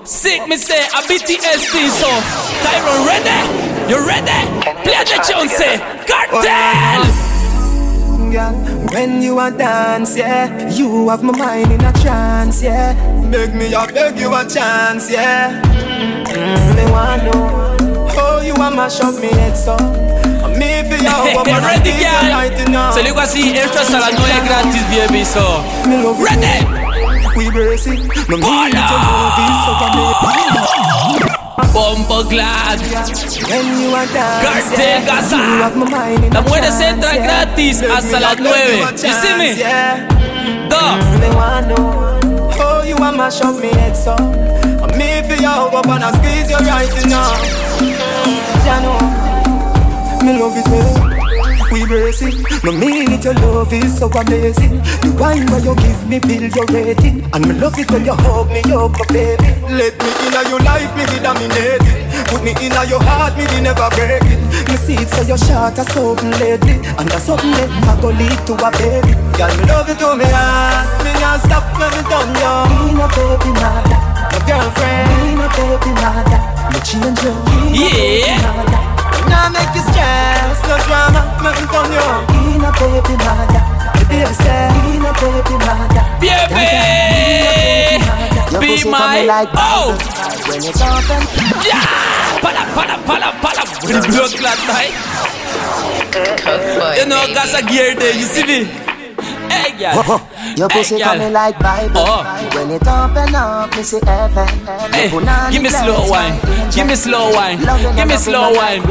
[0.06, 2.08] Sick me say, a BTS so,
[2.64, 3.90] Tyron, ready?
[3.90, 4.32] You ready?
[4.84, 7.33] Play the say, Cartel!
[8.34, 8.52] Girl,
[8.94, 12.94] when you a dance, yeah You have my mind in a trance, yeah
[13.30, 18.72] Beg me, I beg you a chance, yeah mm, Me want know How you a
[18.72, 19.78] mash up me head so
[20.58, 22.92] Me for you, what man Ready, girl?
[22.94, 25.64] Se le digo así, entras a las 9 gratis, baby, so.
[25.88, 26.26] Me love you.
[26.26, 26.66] Ready?
[27.38, 28.66] We brace it No me Hola.
[28.66, 31.03] need to love it, so come here
[31.58, 32.80] Bombo glad.
[32.80, 35.36] When you a dance, Cartel yeah, Gaza.
[35.38, 37.26] You have my mind in a Las mujeres entran yeah.
[37.26, 38.84] gratis Beg hasta las I you 9.
[38.84, 39.48] a You see me?
[39.48, 40.08] chance, yeah.
[40.70, 41.34] Duh.
[41.36, 46.04] Want how you a mash up me head so And me for you up and
[46.04, 47.34] I squeeze you right now
[48.66, 49.00] Ya know
[50.24, 51.13] Me love it well
[51.74, 54.78] we brace it No mean it, your love is so amazing.
[55.02, 57.26] The wine where you give me, build your rating.
[57.34, 59.50] And me love it when you hug me up, my baby.
[59.74, 61.82] Let me in your life, me be dominated
[62.30, 65.38] Put me in your heart, me be never break it Me see it say your
[65.42, 66.78] short or something lately.
[66.94, 69.18] And that's something that I go lead to a baby.
[69.34, 70.86] Girl, me love you to me heart.
[71.02, 73.98] Me not stop when me done you Me no baby mother.
[74.30, 75.10] My girlfriend.
[75.26, 76.40] Me no baby mother.
[76.70, 78.73] Me change you Me no baby Yeah.
[79.30, 82.08] Now make you stress, no drama, nothing from you.
[82.64, 83.62] No baby mother,
[84.00, 84.70] the baby say,
[85.04, 86.04] no baby mother.
[86.24, 86.66] Baby,
[88.60, 89.98] be my oh.
[90.48, 91.26] When you talk and
[91.66, 91.84] Yeah.
[92.44, 93.64] pala, pala, pala, pala.
[93.84, 94.94] The blood clot tight.
[96.98, 98.60] You know, got a gear there, you see me?
[99.50, 100.22] Hey, girl.
[100.58, 101.94] Your pussy hey, coming like Bible.
[101.98, 102.24] Oh.
[102.54, 104.48] When it open up, me see heaven.
[104.94, 105.10] Hey,
[105.52, 106.40] give me slow wine.
[106.72, 107.60] Give me slow wine.
[107.96, 108.82] Give me slow wine.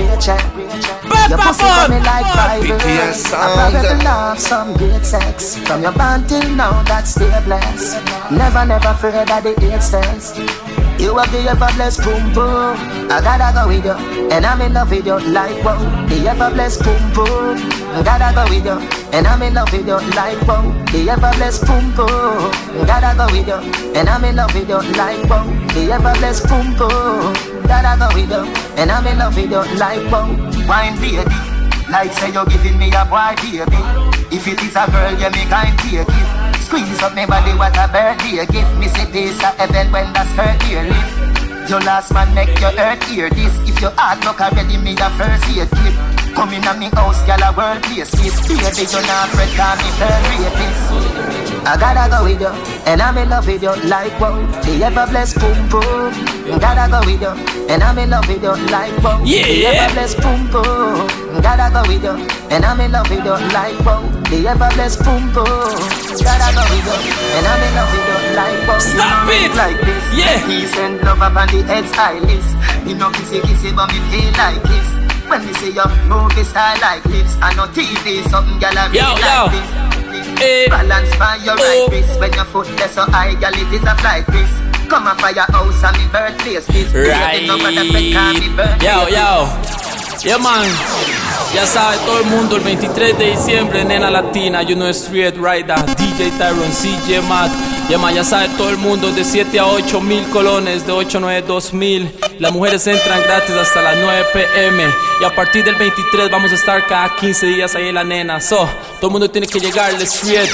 [1.29, 2.79] Your pussy coming like Bible.
[2.81, 5.57] I probably love some great sex.
[5.59, 8.03] From your band till now, that's still blessed.
[8.31, 10.82] Never, never afraid of the AIDS test.
[11.03, 12.79] You have the ever blessed boom boom.
[13.11, 16.07] I gotta go with you, and I'm in love with you like wow.
[16.07, 17.59] The ever blessed boom boom.
[17.91, 18.79] I gotta go with you,
[19.11, 20.63] and I'm in love with you like wow.
[20.93, 22.07] The ever blessed boom boom.
[22.07, 23.59] I gotta go with you,
[23.99, 25.43] and I'm in love with you like wow.
[25.75, 27.35] The ever blessed boom boom.
[27.67, 28.47] Gotta go with you,
[28.79, 30.31] and I'm in love with you like wow.
[30.71, 31.27] Wine baby,
[31.91, 33.83] like say you're giving me a boy baby.
[34.31, 36.42] If it is a girl, you me kind take it.
[36.65, 38.73] Squeeze up me body, what a birthday gift.
[38.79, 41.71] Me see this a heaven when the skirt here lift.
[41.71, 43.55] Your last man make your earth hear this.
[43.69, 45.95] If your heart look already, me the first aid kit.
[46.35, 48.41] Come in a me house, gyal a world place kiss.
[48.49, 49.89] Baby, you not fret, call me
[50.43, 50.83] rapist.
[51.65, 52.53] I gotta go with you,
[52.87, 54.41] and I'm in love with you like wow.
[54.63, 56.11] The ever blessed boom boom.
[56.59, 57.35] Gotta go with you,
[57.69, 59.19] and I'm in love with you like wow.
[59.21, 59.25] Oh.
[59.25, 59.47] Yeah.
[59.47, 61.43] The ever blessed boom boom.
[61.43, 62.17] Gotta go with you,
[62.51, 64.03] and I'm in love with you like wow.
[64.03, 64.23] Oh.
[64.31, 65.47] The ever blessed boom boom.
[66.23, 66.97] Gotta go with you,
[67.37, 68.13] and I'm in love with oh.
[68.13, 68.79] you like wow.
[68.79, 69.55] Stop You it.
[69.57, 70.05] like this.
[70.17, 70.47] Yeah.
[70.47, 72.51] Peace and love up on the head's high list.
[72.85, 74.89] Me no kissy kissy, but me feel like this.
[75.29, 79.17] When me see your movie style like lips, I know TV something a Yo, real
[79.17, 79.49] yo.
[79.49, 79.93] like this.
[80.43, 80.69] Eh.
[80.69, 83.95] Balance by your right wrist When your foot there so high, girl, it is a
[83.97, 84.62] flight risk
[84.93, 87.47] Come firehouse and me birthplace this Right.
[87.47, 89.49] No Yo, yo.
[90.21, 90.69] Yeah, man.
[91.55, 95.77] Ya sabe todo el mundo, el 23 de diciembre, Nena Latina, You Know Street Rider,
[95.97, 97.82] DJ Tyron, CJ Matt.
[97.99, 101.21] Man, ya sabe todo el mundo, de 7 a 8 mil colones, de 8 a
[101.21, 102.11] 9, 2 mil.
[102.41, 104.85] Las mujeres entran gratis hasta las 9 pm.
[105.21, 108.41] Y a partir del 23 vamos a estar cada 15 días ahí en la nena.
[108.41, 108.69] So,
[108.99, 110.49] todo el mundo tiene que llegar al street,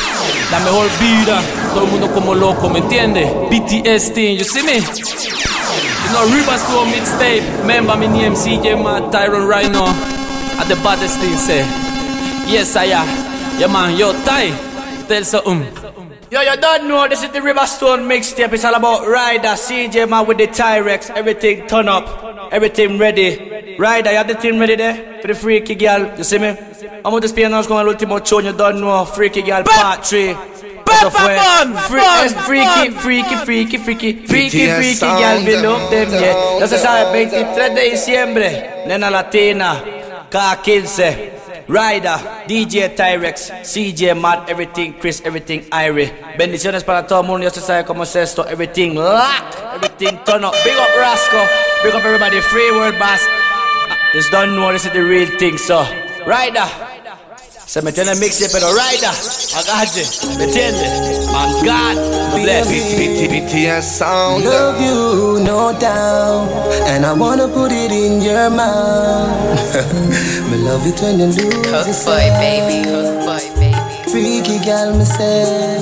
[0.51, 1.41] la mejor vida.
[1.73, 3.25] Todo el mundo como loco, ¿me entiende?
[3.51, 4.75] BTS team, you see me?
[4.75, 7.43] You know, Rivers to a mixtape.
[7.61, 9.87] Remember me name CJ Matt, Tyron Rhino.
[10.59, 11.65] At the baddest thing say.
[12.47, 13.07] Yes, I am.
[13.59, 14.51] Yeah, man, yo, Ty.
[15.07, 15.78] Tell something.
[16.31, 18.53] Yo, you don't know, this is the Riva Stone mixtape.
[18.53, 21.09] It's all about Ryder, CJ man with the Tyrex.
[21.09, 23.77] Everything turn up, everything ready.
[23.79, 25.23] Ryder, you have the thing ready there?
[25.23, 26.49] For the freaky girl, you see me?
[26.49, 29.07] I'm going to spend now con l'ultimo tune, you don't know.
[29.07, 30.37] Freaky girl, part 3.
[30.91, 31.35] Eso fue.
[31.89, 36.59] Freaky, freaky, freaky, freaky, freaky, freaky girl, we love them, yeah.
[36.59, 39.83] Ya se sabe, 23 de diciembre, Nena Latina,
[40.31, 41.39] K15.
[41.69, 46.11] Ryder, DJ Tyrex, ZJ Mad, everything, Chris, everything, Irie.
[46.39, 48.47] Bendiciones para todo el mundo, ya se sabe cómo es esto.
[48.49, 49.45] Everything lock,
[49.75, 50.55] everything turn up.
[50.65, 51.37] Big up Rasco,
[51.85, 53.21] big up everybody, free world boss.
[54.15, 55.85] Just don't know this is the real thing, so.
[56.27, 56.65] Ryder,
[57.67, 59.11] se metió en el mixtape, pero Ryder,
[59.55, 60.07] agache,
[60.39, 61.29] ¿me entiendes?
[61.29, 62.67] My God, bless.
[62.67, 64.43] BTS sound.
[64.43, 66.49] Love you, no doubt,
[66.89, 70.38] and I wanna put it in your mouth.
[70.69, 72.19] love it when you lose yourself.
[72.45, 72.85] baby.
[72.85, 74.11] Cook boy, baby.
[74.11, 75.79] Freaky girl, me say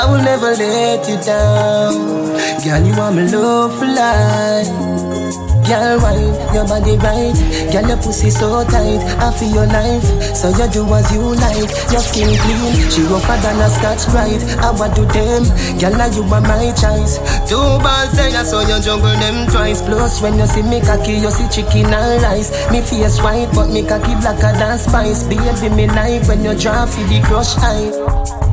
[0.00, 1.92] I will never let you down.
[2.64, 5.49] Girl, you are my love for life.
[5.70, 7.30] Girl, wife, your body right.
[7.70, 8.98] Girl, your pussy so tight.
[9.22, 10.02] I feel your life,
[10.34, 11.70] so you do as you like.
[11.94, 14.42] Your skin clean, she rougher than a scotch bride.
[14.58, 15.46] I want to them,
[15.78, 17.22] girl, now you are my choice.
[17.46, 19.80] Two balls say I saw you jungle them twice.
[19.82, 22.50] Plus, when you see me cocky, you see chicken and rice.
[22.72, 25.22] Me face white, but me cocky blacker than spice.
[25.30, 28.49] Baby, me like when you draw for the crush eye.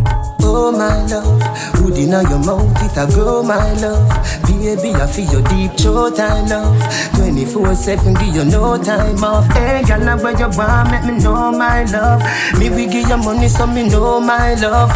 [0.50, 1.41] Oh my love,
[1.76, 4.08] hood inna your mouth, it a grow my love.
[4.48, 6.76] Baby, I feel your deep throat, I love.
[7.16, 9.45] 24-7, give you no time off.
[9.54, 12.22] Hey, girl, now where you want, make me know my love.
[12.60, 14.91] Me we give you money, so me know my love.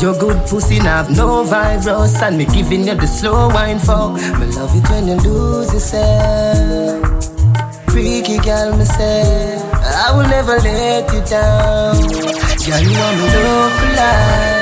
[0.00, 4.12] Your good pussy have no virus, and me giving you the slow wine for.
[4.38, 7.32] Me love it when you lose yourself.
[7.90, 11.94] Freaky girl, me say, I will never let you down.
[12.64, 14.61] Girl, you want me love for life.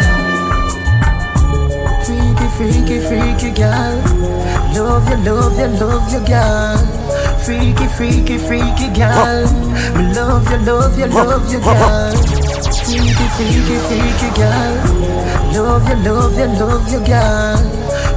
[2.60, 3.96] Freaky, freaky, girl.
[4.74, 6.76] Love you, love you, love you, girl.
[7.42, 9.48] Freaky, freaky, freaky girl.
[9.96, 12.12] Me love you, love you, love you, girl.
[12.84, 14.76] Freaky, freaky, freaky girl.
[15.54, 17.56] Love you, love you, love you, girl.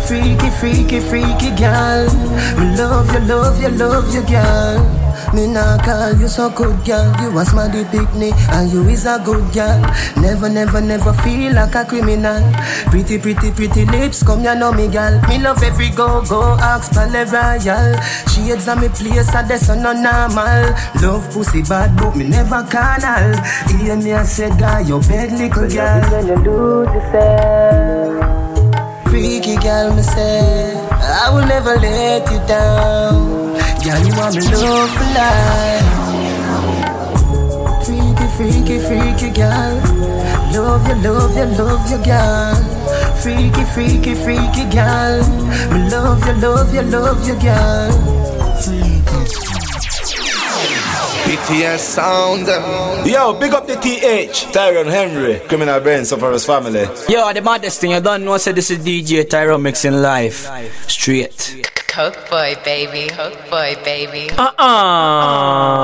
[0.06, 2.14] Freaky, freaky, freaky girl.
[2.60, 5.03] Me love you, love you, love you, girl.
[5.34, 7.10] Me nah call you so good, girl.
[7.20, 9.82] You a smarty picnic, and you is a good girl.
[10.22, 12.44] Never, never, never feel like a criminal.
[12.92, 15.20] Pretty, pretty, pretty lips, come ya know me, girl.
[15.28, 17.98] Me love every go, go, ask Palais Royal.
[18.30, 20.70] Shades on me place, at the sun no normal.
[21.02, 23.34] Love pussy bad, but me never carnal.
[23.74, 26.02] Hear me, I said, guy, you beg little girl.
[26.12, 28.22] When you do yourself.
[29.10, 33.43] Freaky girl, me say, I will never let you down.
[33.84, 35.84] Girl, you want me love for life.
[37.84, 39.76] Freaky, freaky, freaky girl.
[40.54, 42.56] Love you, love you, love you, girl.
[43.22, 45.20] Freaky, freaky, freaky girl.
[45.74, 47.92] Me love you, love you, love you, girl.
[51.26, 52.48] BTS sound.
[53.06, 56.88] Yo, big up the TH, Tyrone Henry, Criminal Brains of his family.
[57.10, 60.50] Yo, the maddest thing, you don't know, say this is DJ Tyron mixing live.
[60.88, 61.83] Straight.
[61.94, 63.08] Coke boy, baby.
[63.10, 64.32] Coke boy, baby.
[64.36, 65.84] Uh uh